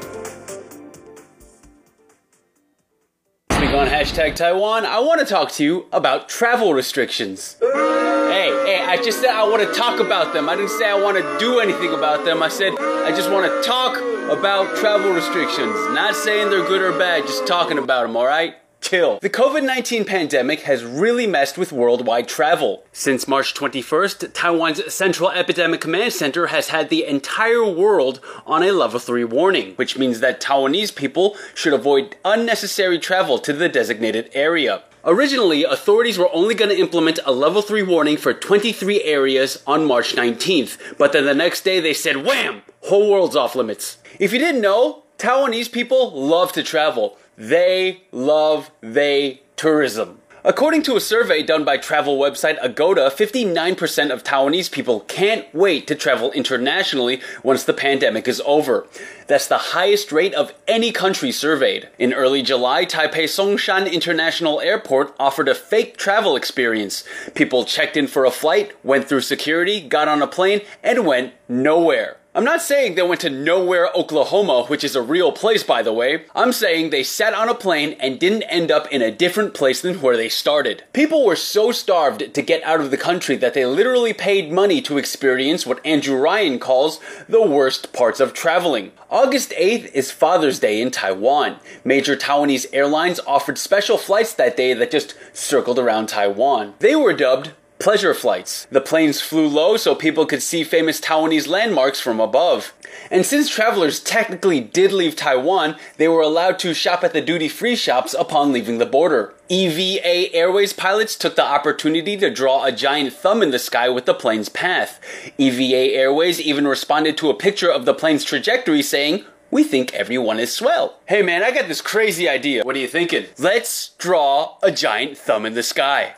[4.04, 7.56] Hashtag Taiwan, I want to talk to you about travel restrictions.
[7.62, 10.50] Hey, hey, I just said I want to talk about them.
[10.50, 12.44] I didn't say I want to do anything about them.
[12.44, 13.96] I said I just want to talk
[14.30, 15.74] about travel restrictions.
[15.96, 18.56] Not saying they're good or bad, just talking about them, alright?
[18.84, 19.18] Chill.
[19.20, 22.84] The COVID 19 pandemic has really messed with worldwide travel.
[22.92, 28.72] Since March 21st, Taiwan's Central Epidemic Command Center has had the entire world on a
[28.72, 34.30] level 3 warning, which means that Taiwanese people should avoid unnecessary travel to the designated
[34.34, 34.84] area.
[35.06, 39.86] Originally, authorities were only going to implement a level 3 warning for 23 areas on
[39.86, 42.62] March 19th, but then the next day they said, wham!
[42.84, 43.98] Whole world's off limits.
[44.20, 47.18] If you didn't know, Taiwanese people love to travel.
[47.38, 50.20] They love they tourism.
[50.46, 55.88] According to a survey done by travel website Agoda, 59% of Taiwanese people can't wait
[55.88, 58.86] to travel internationally once the pandemic is over.
[59.28, 61.88] That's the highest rate of any country surveyed.
[61.98, 67.06] In early July, Taipei Songshan International Airport offered a fake travel experience.
[67.36, 71.34] People checked in for a flight, went through security, got on a plane, and went
[71.48, 72.18] nowhere.
[72.36, 75.94] I'm not saying they went to nowhere, Oklahoma, which is a real place, by the
[75.94, 76.26] way.
[76.34, 79.82] I'm saying they sat on a plane and didn't end up in a different place
[79.82, 80.84] than where they started.
[80.94, 84.82] People were so starved to get out of the country that they literally paid money
[84.82, 88.94] to experience what Andrew Ryan calls the worst parts of traveling.
[89.12, 91.58] August 8th is Father's Day in Taiwan.
[91.86, 96.74] Major Taiwanese airlines offered special flights that day that just circled around Taiwan.
[96.80, 98.66] They were dubbed pleasure flights.
[98.72, 102.74] The planes flew low so people could see famous Taiwanese landmarks from above.
[103.12, 107.50] And since travelers technically did leave Taiwan, they were allowed to shop at the duty
[107.50, 109.34] free shops upon leaving the border.
[109.50, 114.06] EVA Airways pilots took the opportunity to draw a giant thumb in the sky with
[114.06, 115.00] the plane's path.
[115.38, 120.40] EVA Airways even responded to a picture of the plane's trajectory saying, we think everyone
[120.40, 121.00] is swell.
[121.06, 122.64] Hey man, I got this crazy idea.
[122.64, 123.26] What are you thinking?
[123.38, 126.16] Let's draw a giant thumb in the sky.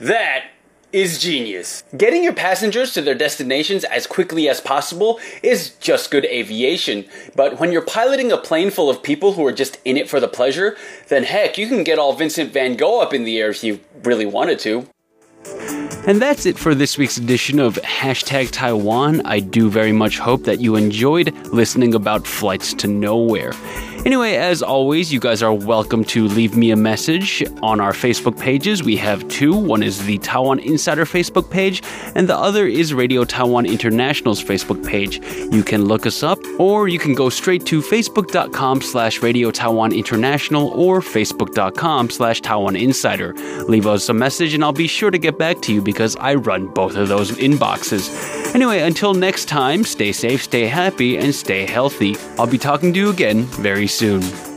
[0.00, 0.50] That
[0.92, 1.84] is genius.
[1.96, 7.04] Getting your passengers to their destinations as quickly as possible is just good aviation.
[7.34, 10.20] But when you're piloting a plane full of people who are just in it for
[10.20, 10.76] the pleasure,
[11.08, 13.80] then heck, you can get all Vincent van Gogh up in the air if you
[14.04, 14.88] really wanted to.
[16.06, 19.26] And that's it for this week's edition of Hashtag Taiwan.
[19.26, 23.52] I do very much hope that you enjoyed listening about flights to nowhere.
[24.06, 28.38] Anyway, as always, you guys are welcome to leave me a message on our Facebook
[28.38, 28.84] pages.
[28.84, 29.52] We have two.
[29.52, 31.82] One is the Taiwan Insider Facebook page,
[32.14, 35.20] and the other is Radio Taiwan International's Facebook page.
[35.52, 39.90] You can look us up, or you can go straight to facebook.com slash Radio Taiwan
[39.92, 43.34] International or facebook.com slash Taiwan Insider.
[43.66, 46.36] Leave us a message, and I'll be sure to get back to you because I
[46.36, 48.54] run both of those inboxes.
[48.54, 52.16] Anyway, until next time, stay safe, stay happy, and stay healthy.
[52.38, 54.55] I'll be talking to you again very soon soon.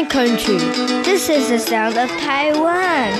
[0.00, 0.58] My country.
[1.02, 3.10] This is the sound of Taiwan.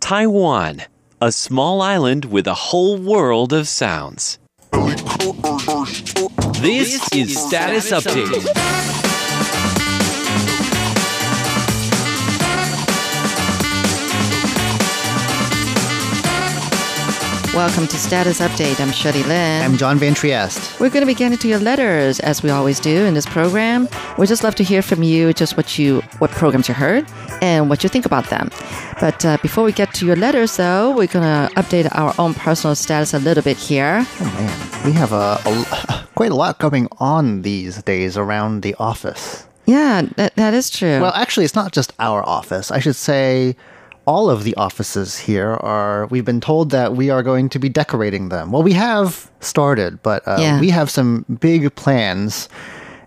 [0.00, 0.82] Taiwan,
[1.22, 4.38] a small island with a whole world of sounds.
[6.60, 9.03] This is Status Update.
[17.54, 18.80] Welcome to Status Update.
[18.80, 19.62] I'm Shirley Lin.
[19.62, 20.80] I'm John Van Trieste.
[20.80, 23.88] We're going to be getting to your letters as we always do in this program.
[24.18, 27.06] We just love to hear from you, just what you, what programs you heard,
[27.40, 28.50] and what you think about them.
[28.98, 32.34] But uh, before we get to your letters, though, we're going to update our own
[32.34, 34.04] personal status a little bit here.
[34.20, 38.74] Oh man, we have a, a quite a lot going on these days around the
[38.80, 39.46] office.
[39.66, 41.00] Yeah, that, that is true.
[41.00, 42.72] Well, actually, it's not just our office.
[42.72, 43.54] I should say
[44.06, 47.68] all of the offices here are, we've been told that we are going to be
[47.68, 48.52] decorating them.
[48.52, 50.60] Well, we have started, but uh, yeah.
[50.60, 52.48] we have some big plans.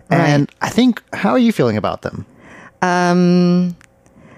[0.10, 0.55] And right.
[0.62, 2.25] I think, how are you feeling about them?
[2.81, 3.75] Um,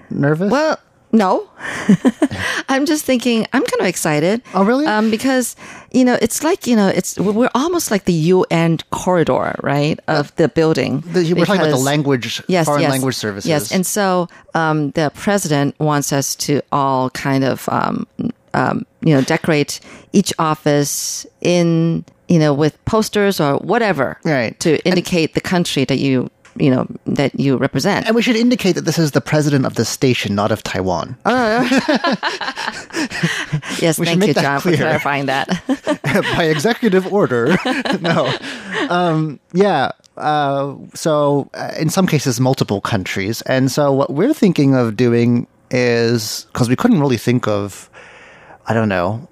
[0.10, 0.52] Nervous?
[0.52, 0.80] Well,
[1.12, 1.50] no.
[2.70, 4.42] I'm just thinking, I'm kind of excited.
[4.54, 4.86] Oh, really?
[4.86, 5.56] Um, because,
[5.92, 10.00] you know, it's like, you know, it's, we're almost like the UN corridor, right?
[10.08, 11.02] Of the building.
[11.02, 13.50] The, we're because, talking about the language, yes, foreign yes, language services.
[13.50, 13.72] Yes.
[13.72, 18.06] And so, um, the president wants us to all kind of, um,
[18.54, 19.80] um, you know, decorate
[20.14, 24.20] each office in, you know, with posters or whatever.
[24.24, 24.60] Right.
[24.60, 28.06] To indicate and, the country that you you know that you represent.
[28.06, 31.18] And we should indicate that this is the president of the station, not of Taiwan.
[31.26, 31.62] Oh.
[33.80, 34.76] yes, we thank you, John, clear.
[34.76, 35.48] for clarifying that.
[36.36, 37.58] By executive order.
[38.02, 38.32] no.
[38.90, 39.92] Um, yeah.
[40.18, 43.42] Uh, so, uh, in some cases, multiple countries.
[43.44, 47.90] And so, what we're thinking of doing is because we couldn't really think of,
[48.66, 49.29] I don't know,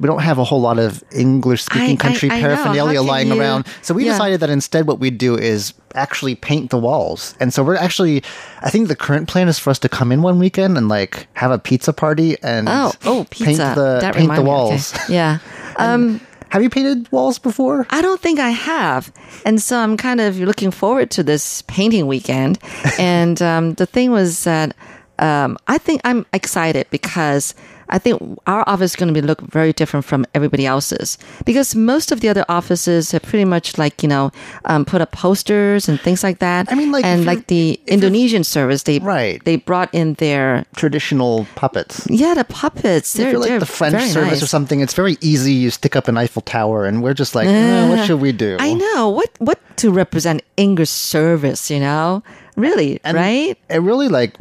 [0.00, 3.40] we don't have a whole lot of English speaking country I, I paraphernalia lying you,
[3.40, 3.66] around.
[3.82, 4.12] So we yeah.
[4.12, 7.34] decided that instead what we'd do is actually paint the walls.
[7.40, 8.22] And so we're actually,
[8.62, 11.28] I think the current plan is for us to come in one weekend and like
[11.34, 13.44] have a pizza party and oh, oh, pizza.
[13.44, 14.94] paint the, that paint the walls.
[15.08, 15.38] Yeah.
[15.78, 17.86] Um, have you painted walls before?
[17.90, 19.12] I don't think I have.
[19.44, 22.58] And so I'm kind of looking forward to this painting weekend.
[22.98, 24.74] and um, the thing was that
[25.18, 27.54] um, I think I'm excited because
[27.88, 31.74] I think our office is going to be look very different from everybody else's because
[31.74, 34.32] most of the other offices have pretty much like you know
[34.64, 36.70] um, put up posters and things like that.
[36.70, 39.42] I mean, like and like the Indonesian service, they right.
[39.44, 42.06] they brought in their traditional puppets.
[42.08, 43.12] Yeah, the puppets.
[43.12, 44.42] They're, if you're like the French service nice.
[44.42, 45.52] or something, it's very easy.
[45.52, 48.56] You stick up an Eiffel Tower, and we're just like, uh, what should we do?
[48.58, 51.70] I know what what to represent English service.
[51.70, 52.22] You know,
[52.56, 53.58] really, and right?
[53.68, 54.36] It really like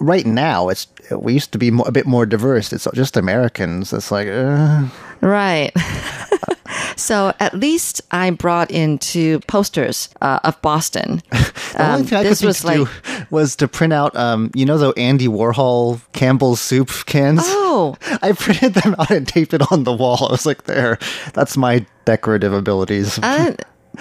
[0.00, 2.72] right now it's we used to be more, a bit more diverse.
[2.72, 3.92] It's just Americans.
[3.92, 4.86] It's like uh.
[5.20, 5.72] right.
[6.96, 11.22] so at least I brought in two posters uh, of Boston.
[11.30, 12.88] the um, thing I could was to like, do
[13.30, 17.40] was to print out, um, you know, the Andy Warhol Campbell's soup cans.
[17.44, 20.26] Oh, I printed them out and taped it on the wall.
[20.28, 20.98] I was like, there,
[21.34, 23.18] that's my decorative abilities.
[23.18, 23.54] Uh,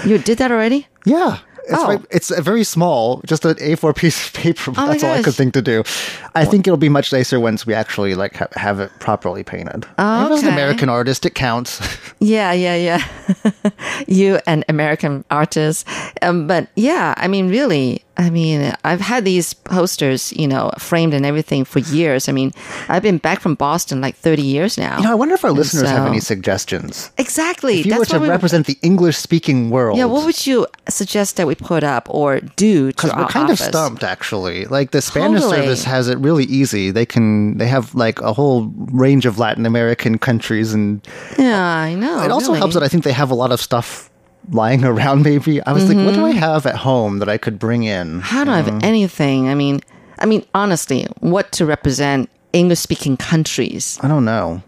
[0.05, 0.87] you did that already?
[1.05, 1.39] Yeah.
[1.65, 1.85] It's, oh.
[1.87, 4.71] very, it's very small, just an A4 piece of paper.
[4.75, 5.83] Oh that's all I could think to do.
[6.35, 9.85] I think it'll be much nicer once we actually like ha- have it properly painted.
[9.97, 10.33] Oh, okay.
[10.33, 11.81] As an American artist, it counts.
[12.19, 13.71] yeah, yeah, yeah.
[14.07, 15.87] you an American artist,
[16.21, 21.13] um, but yeah, I mean, really, I mean, I've had these posters, you know, framed
[21.13, 22.27] and everything for years.
[22.27, 22.51] I mean,
[22.89, 24.97] I've been back from Boston like 30 years now.
[24.97, 27.09] You know, I wonder if our and listeners so, have any suggestions.
[27.17, 27.79] Exactly.
[27.79, 29.97] If you That's were to represent the English speaking world.
[29.97, 33.61] Yeah, what would you suggest that we put up or do Because we're kind office?
[33.61, 34.65] of stumped, actually.
[34.65, 35.61] Like the Spanish totally.
[35.61, 36.91] service has it really easy.
[36.91, 41.01] They can, they have like a whole range of Latin American countries and.
[41.39, 42.21] Yeah, I know.
[42.23, 42.59] It also really.
[42.59, 44.10] helps that I think they have a lot of stuff
[44.49, 45.97] lying around maybe i was mm-hmm.
[45.97, 46.39] like what do i mm-hmm.
[46.39, 49.79] have at home that i could bring in how do i have anything i mean
[50.19, 54.61] i mean honestly what to represent english speaking countries i don't know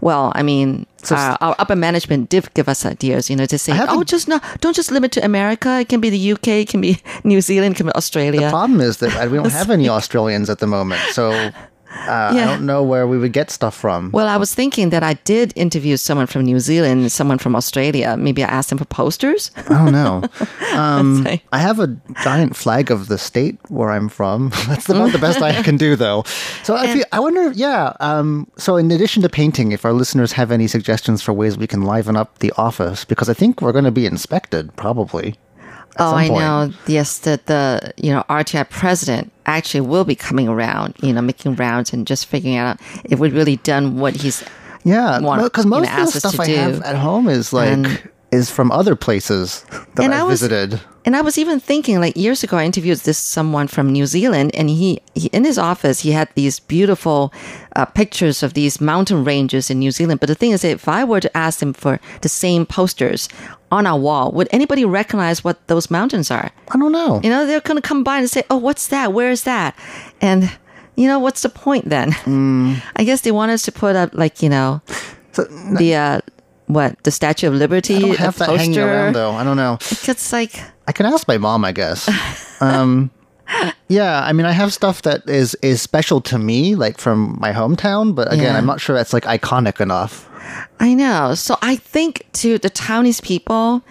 [0.00, 3.58] well, I mean, so, uh, our upper management did give us ideas, you know, to
[3.58, 5.80] say, oh, just no, don't just limit to America.
[5.80, 8.42] It can be the UK, it can be New Zealand, it can be Australia.
[8.42, 11.50] The problem is that we don't have any Australians at the moment, so
[11.90, 12.42] uh, yeah.
[12.42, 14.10] I don't know where we would get stuff from.
[14.12, 18.16] Well, I was thinking that I did interview someone from New Zealand, someone from Australia.
[18.16, 19.50] Maybe I asked them for posters.
[19.56, 20.22] I don't know.
[20.70, 21.88] Um, I have a
[22.22, 24.50] giant flag of the state where I'm from.
[24.68, 26.22] That's about the best I can do, though.
[26.62, 27.94] So I, feel, I wonder, yeah.
[27.98, 31.66] Um, so in addition to painting, if our listeners have any suggestions for ways we
[31.66, 35.34] can liven up the office, because I think we're going to be inspected probably
[35.98, 36.72] oh, I know.
[36.86, 41.56] Yes, the the you know RTI president actually will be coming around, you know, making
[41.56, 44.44] rounds and just figuring out if we've really done what he's
[44.84, 45.18] yeah.
[45.20, 46.54] Because most you know, of the stuff I do.
[46.54, 49.64] have at home is like and, is from other places
[49.94, 50.80] that I, I was, visited.
[51.04, 54.52] And I was even thinking, like years ago, I interviewed this someone from New Zealand,
[54.54, 57.32] and he, he in his office he had these beautiful
[57.76, 60.20] uh, pictures of these mountain ranges in New Zealand.
[60.20, 63.28] But the thing is, if I were to ask him for the same posters
[63.72, 66.50] on our wall, would anybody recognize what those mountains are?
[66.70, 67.20] I don't know.
[67.22, 69.12] You know, they're going to come by and say, "Oh, what's that?
[69.12, 69.76] Where is that?"
[70.20, 70.50] And
[70.96, 72.12] you know, what's the point then?
[72.12, 72.82] Mm.
[72.96, 74.82] I guess they want us to put up like you know
[75.32, 75.44] So,
[75.78, 76.20] the uh,
[76.72, 77.96] what the Statue of Liberty?
[77.96, 78.58] I don't have that poster.
[78.58, 79.32] hanging around though.
[79.32, 79.78] I don't know.
[79.80, 82.08] It's like I can ask my mom, I guess.
[82.60, 83.10] um,
[83.88, 87.52] yeah, I mean, I have stuff that is is special to me, like from my
[87.52, 88.14] hometown.
[88.14, 88.56] But again, yeah.
[88.56, 90.28] I'm not sure that's like iconic enough.
[90.78, 91.34] I know.
[91.34, 93.82] So I think to the Taiwanese people,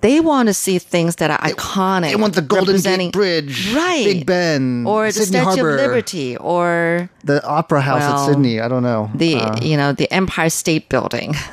[0.00, 2.10] they want to see things that are iconic.
[2.10, 4.04] They want the Golden Gate Bridge, right?
[4.04, 8.26] Big Ben, or the Sydney Statue Harbor, of Liberty, or the Opera House well, at
[8.26, 8.60] Sydney.
[8.60, 11.34] I don't know the uh, you know the Empire State Building,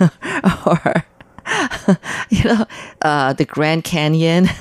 [0.65, 1.05] or
[2.29, 2.65] you know
[3.01, 4.47] uh, the Grand Canyon.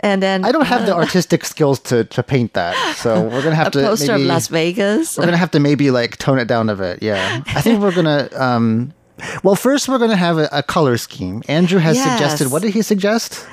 [0.00, 3.54] and then I don't have the artistic skills to, to paint that, so we're gonna
[3.54, 5.18] have a to poster maybe, of Las Vegas.
[5.18, 7.02] We're gonna have to maybe like tone it down a bit.
[7.02, 8.28] Yeah, I think we're gonna.
[8.32, 8.94] Um,
[9.42, 11.42] well, first we're gonna have a, a color scheme.
[11.48, 12.10] Andrew has yes.
[12.10, 12.50] suggested.
[12.50, 13.46] What did he suggest?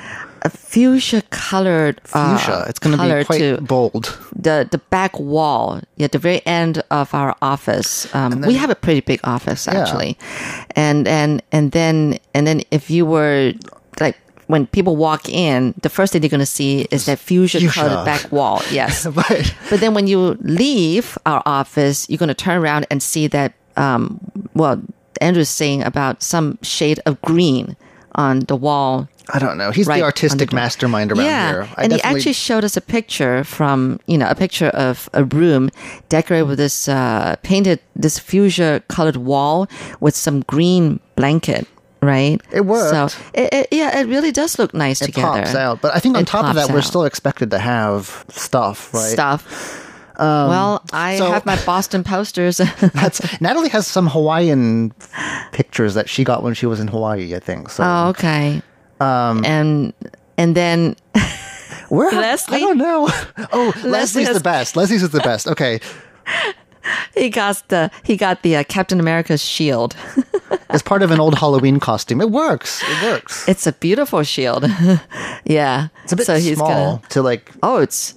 [0.44, 2.52] A fuchsia colored fuchsia.
[2.52, 4.18] Uh, it's going to be quite bold.
[4.36, 8.12] The the back wall, yeah, the very end of our office.
[8.16, 10.66] Um, then, we have a pretty big office actually, yeah.
[10.76, 13.54] and and and then and then if you were
[14.00, 14.18] like
[14.52, 18.04] when people walk in, the first thing they're going to see is that fuchsia colored
[18.04, 18.62] back wall.
[18.72, 19.06] Yes.
[19.06, 19.56] right.
[19.70, 23.54] But then when you leave our office, you're going to turn around and see that,
[23.78, 24.20] um,
[24.54, 24.82] well,
[25.22, 27.78] Andrew's saying about some shade of green
[28.14, 29.08] on the wall.
[29.34, 29.72] I don't know.
[29.72, 31.50] He's right the artistic the mastermind around yeah.
[31.50, 31.62] here.
[31.62, 31.98] I and definitely...
[31.98, 35.70] he actually showed us a picture from, you know, a picture of a room
[36.10, 39.68] decorated with this uh, painted, this fuchsia colored wall
[40.00, 41.68] with some green blanket
[42.04, 42.42] right?
[42.52, 43.14] It works.
[43.14, 45.40] So it, it, yeah, it really does look nice it together.
[45.40, 46.74] It pops out, but I think on it top of that, out.
[46.74, 49.12] we're still expected to have stuff, right?
[49.12, 49.88] Stuff.
[50.22, 52.58] Um, well, I so, have my Boston posters.
[52.94, 54.94] that's Natalie has some Hawaiian
[55.52, 57.72] pictures that she got when she was in Hawaii, I think.
[57.72, 57.84] So.
[57.84, 58.62] Oh, okay.
[59.00, 59.94] Um, and
[60.38, 60.96] and then
[61.90, 62.58] where Leslie?
[62.58, 63.10] I don't know.
[63.52, 64.76] Oh, Leslie's has, the best.
[64.76, 65.48] Leslie's is the best.
[65.48, 65.80] Okay.
[67.16, 69.96] He got the he got the uh, Captain America's shield
[70.70, 72.22] as part of an old Halloween costume.
[72.22, 72.84] It works.
[72.88, 73.50] It works.
[73.50, 74.66] It's a beautiful shield.
[75.46, 75.88] yeah.
[76.04, 77.52] It's a bit so he's small gonna, to like.
[77.64, 78.14] Oh, it's.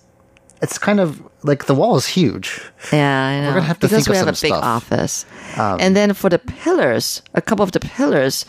[0.65, 2.61] It's kind of like the wall is huge.
[2.91, 3.49] Yeah, I know.
[3.49, 4.65] We're gonna have to because think we of have some a big stuff.
[4.65, 5.27] office,
[5.59, 8.47] um, and then for the pillars, a couple of the pillars.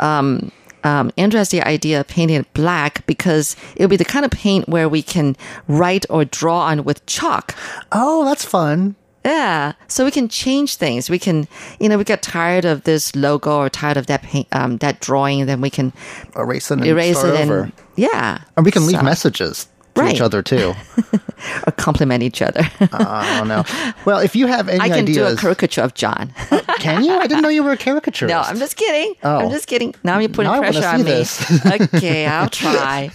[0.00, 0.50] Um,
[0.84, 4.30] um, Andrew has the idea of painting it black because it'll be the kind of
[4.30, 7.54] paint where we can write or draw on with chalk.
[7.92, 8.96] Oh, that's fun.
[9.24, 11.10] Yeah, so we can change things.
[11.10, 11.48] We can,
[11.80, 15.00] you know, we get tired of this logo or tired of that paint, um, that
[15.00, 15.92] drawing, then we can
[16.34, 17.64] erase it and erase it over.
[17.64, 19.02] And, yeah, and we can leave so.
[19.02, 19.68] messages
[19.98, 20.14] to right.
[20.14, 20.74] each other too,
[21.66, 22.60] or compliment each other.
[22.80, 23.64] uh, I don't know.
[24.04, 26.32] Well, if you have any, I can ideas, do a caricature of John.
[26.50, 27.12] uh, can you?
[27.12, 28.28] I didn't know you were a caricaturist.
[28.38, 29.14] No, I'm just kidding.
[29.22, 29.38] Oh.
[29.38, 29.94] I'm just kidding.
[30.04, 31.24] Now you're putting now pressure on me.
[31.96, 33.10] okay, I'll try.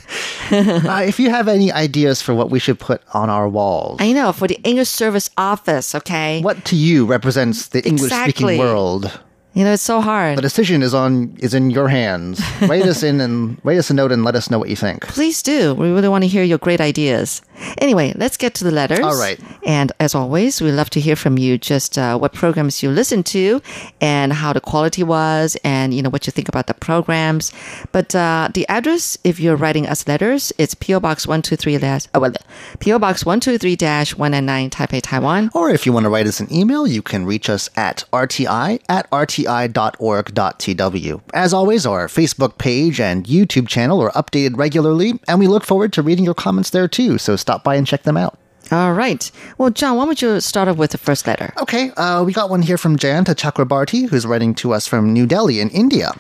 [0.52, 4.12] uh, if you have any ideas for what we should put on our walls, I
[4.12, 5.94] know for the English service office.
[5.94, 8.60] Okay, what to you represents the English speaking exactly.
[8.60, 9.20] world?
[9.54, 10.40] You know, it's so hard.
[10.40, 12.42] The decision is on is in your hands.
[12.62, 15.06] write us in and write us a note and let us know what you think.
[15.08, 15.76] Please do.
[15.76, 17.44] We really want to hear your great ideas.
[17.78, 19.00] Anyway, let's get to the letters.
[19.00, 19.40] All right.
[19.64, 21.60] And as always, we love to hear from you.
[21.60, 23.62] Just uh, what programs you listen to,
[24.02, 27.54] and how the quality was, and you know what you think about the programs.
[27.92, 31.78] But uh, the address, if you're writing us letters, it's PO Box one two three
[31.78, 32.34] dash oh well,
[32.80, 35.52] PO Box one two three dash one nine nine Taipei, Taiwan.
[35.54, 38.82] Or if you want to write us an email, you can reach us at rti
[38.90, 39.10] at
[39.46, 41.22] rti.org.tw.
[41.34, 45.94] As always, our Facebook page and YouTube channel are updated regularly, and we look forward
[45.94, 47.18] to reading your comments there too.
[47.18, 48.38] So stop by and check them out.
[48.72, 49.30] All right.
[49.58, 51.54] Well, John, why don't you start off with the first letter?
[51.62, 51.92] Okay.
[51.92, 55.60] Uh, we got one here from Jayanta Chakrabarti, who's writing to us from New Delhi
[55.60, 56.12] in India.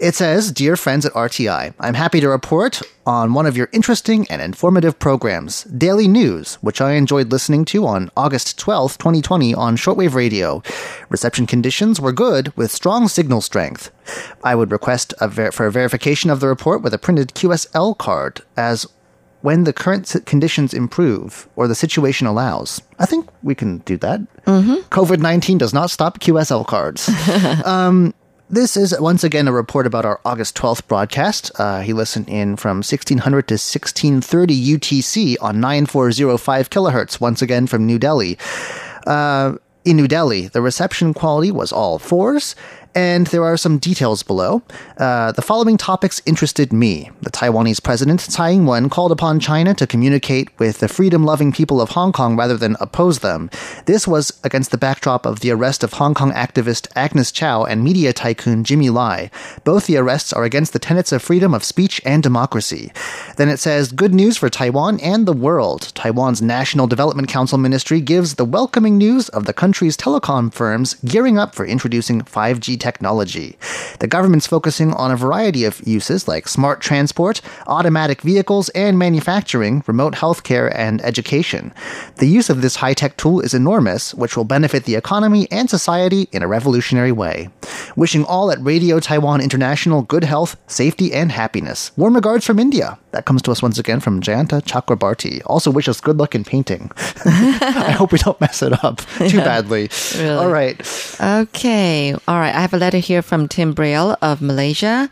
[0.00, 4.26] It says, Dear friends at RTI, I'm happy to report on one of your interesting
[4.30, 9.76] and informative programs, Daily News, which I enjoyed listening to on August 12, 2020 on
[9.76, 10.62] shortwave radio.
[11.08, 13.90] Reception conditions were good with strong signal strength.
[14.44, 17.98] I would request a ver- for a verification of the report with a printed QSL
[17.98, 18.86] card as
[19.42, 22.80] when the current conditions improve or the situation allows.
[22.98, 24.20] I think we can do that.
[24.44, 24.74] Mm-hmm.
[24.90, 27.08] COVID 19 does not stop QSL cards.
[27.64, 28.14] um,
[28.50, 31.52] this is once again a report about our August 12th broadcast.
[31.56, 37.86] Uh, he listened in from 1600 to 1630 UTC on 9405 kilohertz, once again from
[37.86, 38.38] New Delhi.
[39.06, 42.54] Uh, in New Delhi, the reception quality was all fours,
[42.98, 44.60] And there are some details below.
[44.96, 47.12] Uh, the following topics interested me.
[47.22, 51.52] The Taiwanese president, Tsai Ing wen, called upon China to communicate with the freedom loving
[51.52, 53.50] people of Hong Kong rather than oppose them.
[53.86, 57.84] This was against the backdrop of the arrest of Hong Kong activist Agnes Chow and
[57.84, 59.30] media tycoon Jimmy Lai.
[59.62, 62.90] Both the arrests are against the tenets of freedom of speech and democracy.
[63.36, 65.92] Then it says, Good news for Taiwan and the world.
[65.94, 71.38] Taiwan's National Development Council Ministry gives the welcoming news of the country's telecom firms gearing
[71.38, 72.87] up for introducing 5G technology.
[72.96, 79.82] The government's focusing on a variety of uses like smart transport, automatic vehicles, and manufacturing,
[79.86, 81.72] remote healthcare, and education.
[82.16, 85.68] The use of this high tech tool is enormous, which will benefit the economy and
[85.68, 87.48] society in a revolutionary way.
[87.96, 91.90] Wishing all at Radio Taiwan International good health, safety, and happiness.
[91.96, 92.98] Warm regards from India.
[93.12, 95.40] That comes to us once again from Jayanta Chakrabarti.
[95.46, 96.90] Also, wish us good luck in painting.
[97.24, 99.88] I hope we don't mess it up too badly.
[100.16, 100.28] Really?
[100.28, 100.78] All right.
[101.20, 102.12] Okay.
[102.12, 102.54] All right.
[102.54, 105.10] I have a letter here from Tim Braille of Malaysia.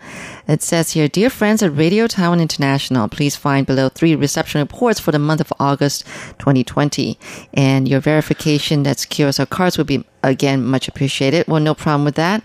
[0.49, 5.01] It says here, Dear friends at Radio Taiwan International, please find below three reception reports
[5.01, 6.05] for the month of August
[6.39, 7.19] 2020.
[7.55, 11.47] And your verification that's QSL cards would be, again, much appreciated.
[11.49, 12.43] Well, no problem with that.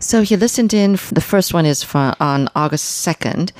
[0.00, 0.92] So he listened in.
[1.12, 3.52] The first one is from, on August 2nd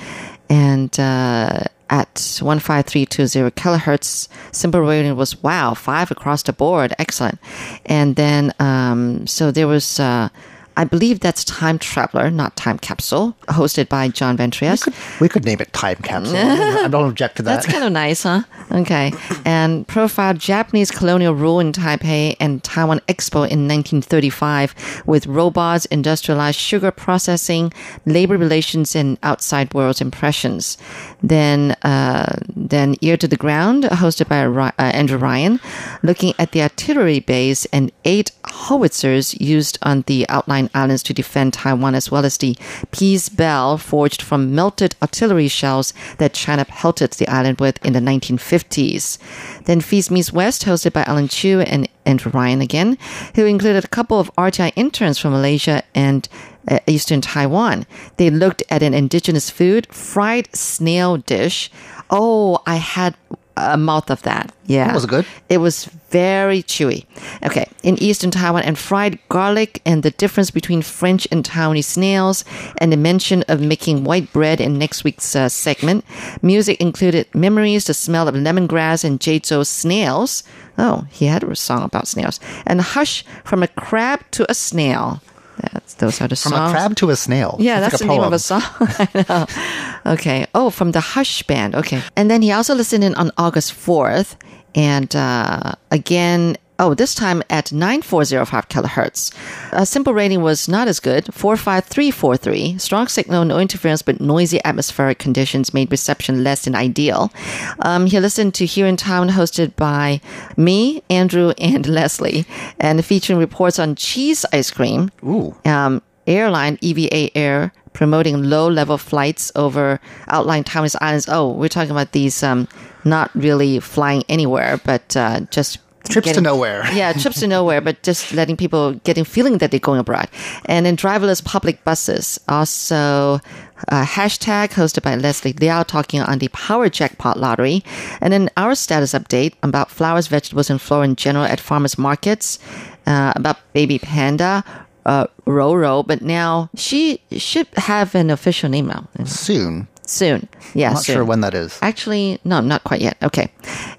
[0.53, 7.38] and uh, at 15320 kilohertz, SINPO rating was wow, five across the board, excellent.
[7.86, 9.98] And then, um, so there was.
[9.98, 10.28] Uh,
[10.76, 14.86] I believe that's Time Traveler, not Time Capsule, hosted by John Van Trieste.
[14.86, 16.36] We could, we could name it Time Capsule.
[16.36, 17.54] I don't object to that.
[17.54, 18.42] That's kind of nice, huh?
[18.70, 19.12] Okay.
[19.44, 26.58] And profiled Japanese colonial rule in Taipei and Taiwan Expo in 1935 with robots, industrialized
[26.58, 27.72] sugar processing,
[28.06, 30.78] labor relations, and outside world's impressions.
[31.22, 35.60] Then, uh, then Ear to the Ground, hosted by uh, Andrew Ryan,
[36.02, 40.26] looking at the artillery base and eight howitzers used on the
[40.74, 42.56] islands to defend Taiwan, as well as the
[42.90, 48.00] peace bell forged from melted artillery shells that China pelted the island with in the
[48.00, 49.18] 1950s.
[49.64, 52.98] Then Feast Meets West, hosted by Alan Chu and Andrew Ryan again,
[53.34, 56.28] who included a couple of RTI interns from Malaysia and
[56.68, 57.86] uh, Eastern Taiwan.
[58.16, 61.70] They looked at an indigenous food, fried snail dish.
[62.10, 63.16] Oh, I had
[63.57, 64.53] a mouth of that.
[64.66, 64.86] Yeah.
[64.86, 65.26] That was good.
[65.48, 67.05] It was very chewy.
[67.44, 67.68] Okay.
[67.82, 72.44] In Eastern Taiwan and fried garlic and the difference between French and Taiwanese snails
[72.78, 76.05] and the mention of making white bread in next week's uh, segment.
[76.42, 80.42] Music included Memories, the smell of lemongrass and Jeizo snails.
[80.78, 82.40] Oh, he had a song about snails.
[82.66, 85.20] And Hush from a crab to a snail.
[85.61, 86.70] That's, those are the from songs.
[86.70, 87.57] From a crab to a snail.
[87.59, 88.62] Yeah, that's, that's the name of a song.
[88.80, 90.12] I know.
[90.12, 90.46] Okay.
[90.55, 91.74] Oh, from the Hush Band.
[91.74, 92.03] Okay.
[92.16, 94.36] And then he also listened in on August 4th.
[94.74, 99.33] And uh, again, Oh, this time at 9405 kilohertz.
[99.70, 102.76] A SINPO rating was not as good, 45343.
[102.78, 107.33] Strong signal, no interference, but noisy atmospheric conditions made reception less than ideal.
[107.78, 110.20] Um, he listened to Here in Town, hosted by
[110.57, 112.47] me, Andrew, and Leslie,
[112.80, 115.12] and featuring reports on cheese ice cream.
[115.22, 115.55] Ooh.
[115.64, 121.28] Um, airline EVA Air promoting low level flights over outlying Taiwanese islands.
[121.28, 122.66] Oh, we're talking about these um,
[123.05, 125.78] not really flying anywhere, but uh, just
[126.09, 126.84] Trips getting, to nowhere.
[126.92, 130.28] yeah, trips to nowhere, but just letting people getting feeling that they're going abroad.
[130.66, 132.40] And then driverless public buses.
[132.48, 133.40] Also,
[133.88, 137.84] uh, hashtag hosted by Leslie Liao talking on the Power Jackpot lottery.
[138.20, 142.59] And then our status update about flowers, vegetables, and flora in general at farmers markets.
[143.05, 144.62] Uh, about baby panda,
[145.07, 149.09] uh, Roro, but now she should have an official name now.
[149.24, 149.88] Soon.
[150.12, 150.46] Soon.
[150.74, 150.88] Yeah.
[150.88, 151.14] I'm not soon.
[151.14, 151.78] sure when that is.
[151.80, 153.16] Actually, no, not quite yet.
[153.22, 153.50] Okay.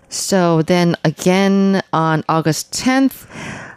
[0.09, 3.25] So then again on August 10th,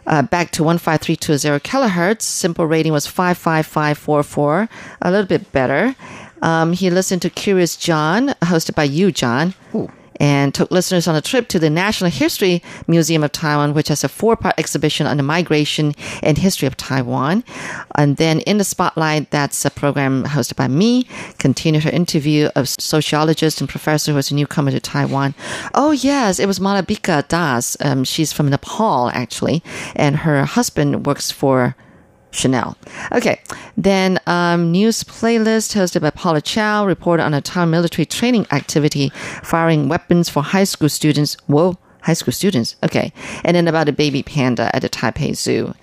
[0.05, 2.21] uh, back to 15320 kilohertz.
[2.21, 4.69] SINPO rating was 55544,
[5.01, 5.95] a little bit better.
[6.43, 9.55] Um, he listened to Curious John, hosted by you, John.
[9.73, 13.87] Ooh and took listeners on a trip to the National History Museum of Taiwan, which
[13.87, 15.93] has a four part exhibition on the migration
[16.23, 17.43] and history of Taiwan.
[17.95, 21.07] And then in the spotlight, that's a program hosted by me,
[21.37, 25.35] continued her interview of sociologist and professor who was a newcomer to Taiwan.
[25.73, 27.77] Oh, yes, it was Malabika Das.
[27.79, 29.63] Um, she's from Nepal, actually,
[29.95, 31.75] and her husband works for
[32.37, 32.77] Chanel.
[33.11, 33.41] Okay,
[33.75, 39.09] then um, news playlist hosted by Paula Chow reported on a town military training activity
[39.43, 41.35] firing weapons for high school students.
[41.47, 42.75] Whoa, high school students.
[42.83, 43.11] Okay,
[43.43, 45.73] and then about a baby panda at the Taipei Zoo,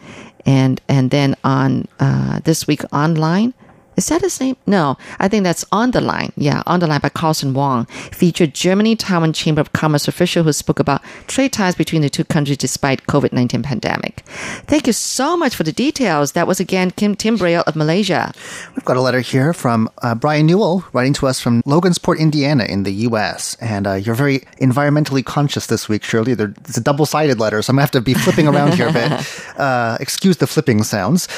[0.47, 3.53] and and then on uh, this week online.
[3.97, 4.57] Is that his name?
[4.67, 6.33] No, I think that's On the Line.
[6.37, 10.53] Yeah, On the Line by Carlson Wong featured Germany Taiwan Chamber of Commerce official who
[10.53, 14.21] spoke about trade ties between the two countries despite COVID-19 pandemic.
[14.67, 16.33] Thank you so much for the details.
[16.33, 18.33] That was again Kim Tim Braille of Malaysia.
[18.75, 22.65] We've got a letter here from uh, Brian Newell writing to us from Logansport, Indiana
[22.65, 23.57] in the U.S.
[23.61, 26.33] And uh, you're very environmentally conscious this week, Shirley.
[26.33, 28.93] it's a double-sided letter, so I'm going to have to be flipping around here a
[28.93, 29.13] bit.
[29.55, 31.29] Uh, excuse the flipping sounds.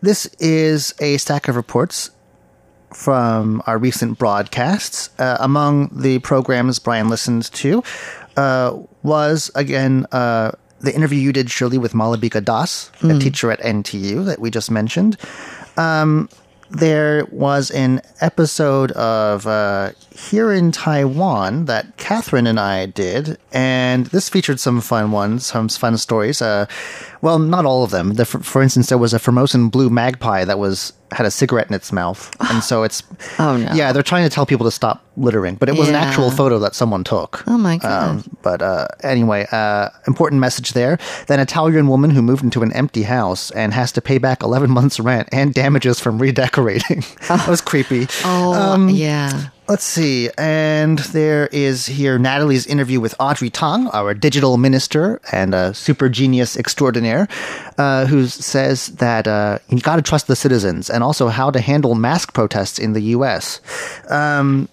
[0.00, 2.10] This is a stack of reports
[2.92, 5.10] from our recent broadcasts.
[5.18, 7.82] Uh, among the programs Brian listened to
[8.36, 13.16] uh, was, again, uh, the interview you did, Shirley, with Malabika Das, mm.
[13.16, 15.16] a teacher at NTU that we just mentioned.
[15.76, 16.28] Um,
[16.70, 24.06] there was an episode of uh, Here in Taiwan that Catherine and I did, and
[24.06, 26.42] this featured some fun ones, some fun stories.
[26.42, 26.66] Uh,
[27.22, 28.14] well, not all of them.
[28.14, 31.68] The, for, for, instance, there was a Formosan blue magpie that was had a cigarette
[31.68, 33.02] in its mouth, and so it's
[33.38, 36.00] oh no, yeah, they're trying to tell people to stop littering, but it was yeah.
[36.00, 37.42] an actual photo that someone took.
[37.46, 38.08] Oh my god!
[38.08, 40.98] Um, but uh, anyway, uh, important message there.
[41.26, 44.70] Then Italian woman who moved into an empty house and has to pay back eleven
[44.70, 47.04] months rent and damages from redecorating.
[47.28, 48.06] that was creepy.
[48.24, 49.48] Oh um, yeah.
[49.68, 50.30] Let's see.
[50.38, 56.08] And there is here Natalie's interview with Audrey Tang, our digital minister and a super
[56.08, 57.28] genius extraordinaire,
[57.76, 61.60] uh, who says that uh, you got to trust the citizens and also how to
[61.60, 63.60] handle mask protests in the U.S.
[64.08, 64.70] Um,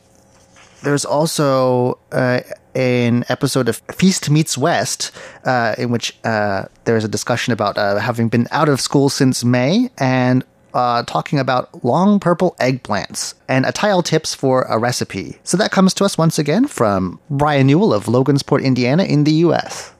[0.81, 2.39] there's also uh,
[2.73, 5.11] an episode of Feast Meets West,
[5.43, 9.43] uh, in which uh, there's a discussion about uh, having been out of school since
[9.43, 10.45] May and
[10.75, 15.39] uh, talking about long purple eggplants and a tile tips for a recipe.
[15.43, 19.31] So that comes to us once again from Brian Newell of Logansport, Indiana, in the
[19.31, 19.93] U.S.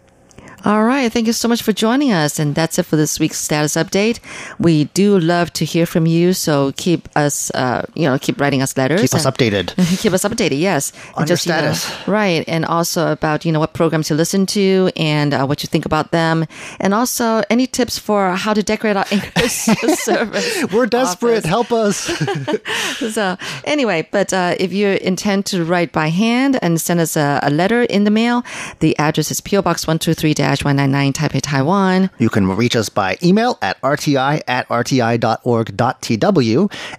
[0.66, 1.14] All right.
[1.14, 2.40] Thank you so much for joining us.
[2.40, 4.20] And that's it for this week's status update.
[4.58, 6.34] We do love to hear from you.
[6.34, 9.00] So keep us, uh, you know, keep writing us letters.
[9.00, 9.76] Keep us updated.
[10.02, 10.60] keep us updated.
[10.60, 10.92] Yes.
[11.14, 11.88] On and just, your status.
[11.88, 12.44] You know, right.
[12.48, 15.86] And also about, you know, what programs you listen to and uh, what you think
[15.86, 16.48] about them.
[16.80, 19.54] And also any tips for how to decorate our English
[20.00, 20.66] service.
[20.74, 21.46] We're desperate.
[21.46, 21.46] Office.
[21.46, 23.14] Help us.
[23.14, 27.40] so anyway, but uh, if you intend to write by hand and send us a,
[27.44, 28.44] a letter in the mail,
[28.80, 30.34] the address is PO Box 123
[30.64, 32.10] 199 Taipei, Taiwan.
[32.20, 35.12] You can reach us by email at rti at rti.org.tw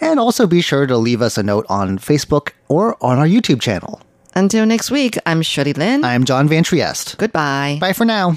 [0.01, 3.61] and also be sure to leave us a note on Facebook or on our YouTube
[3.61, 4.01] channel.
[4.35, 6.05] Until next week, I'm Shirley Lin.
[6.05, 7.17] I'm John Van Trieste.
[7.17, 7.79] Goodbye.
[7.81, 8.37] Bye for now.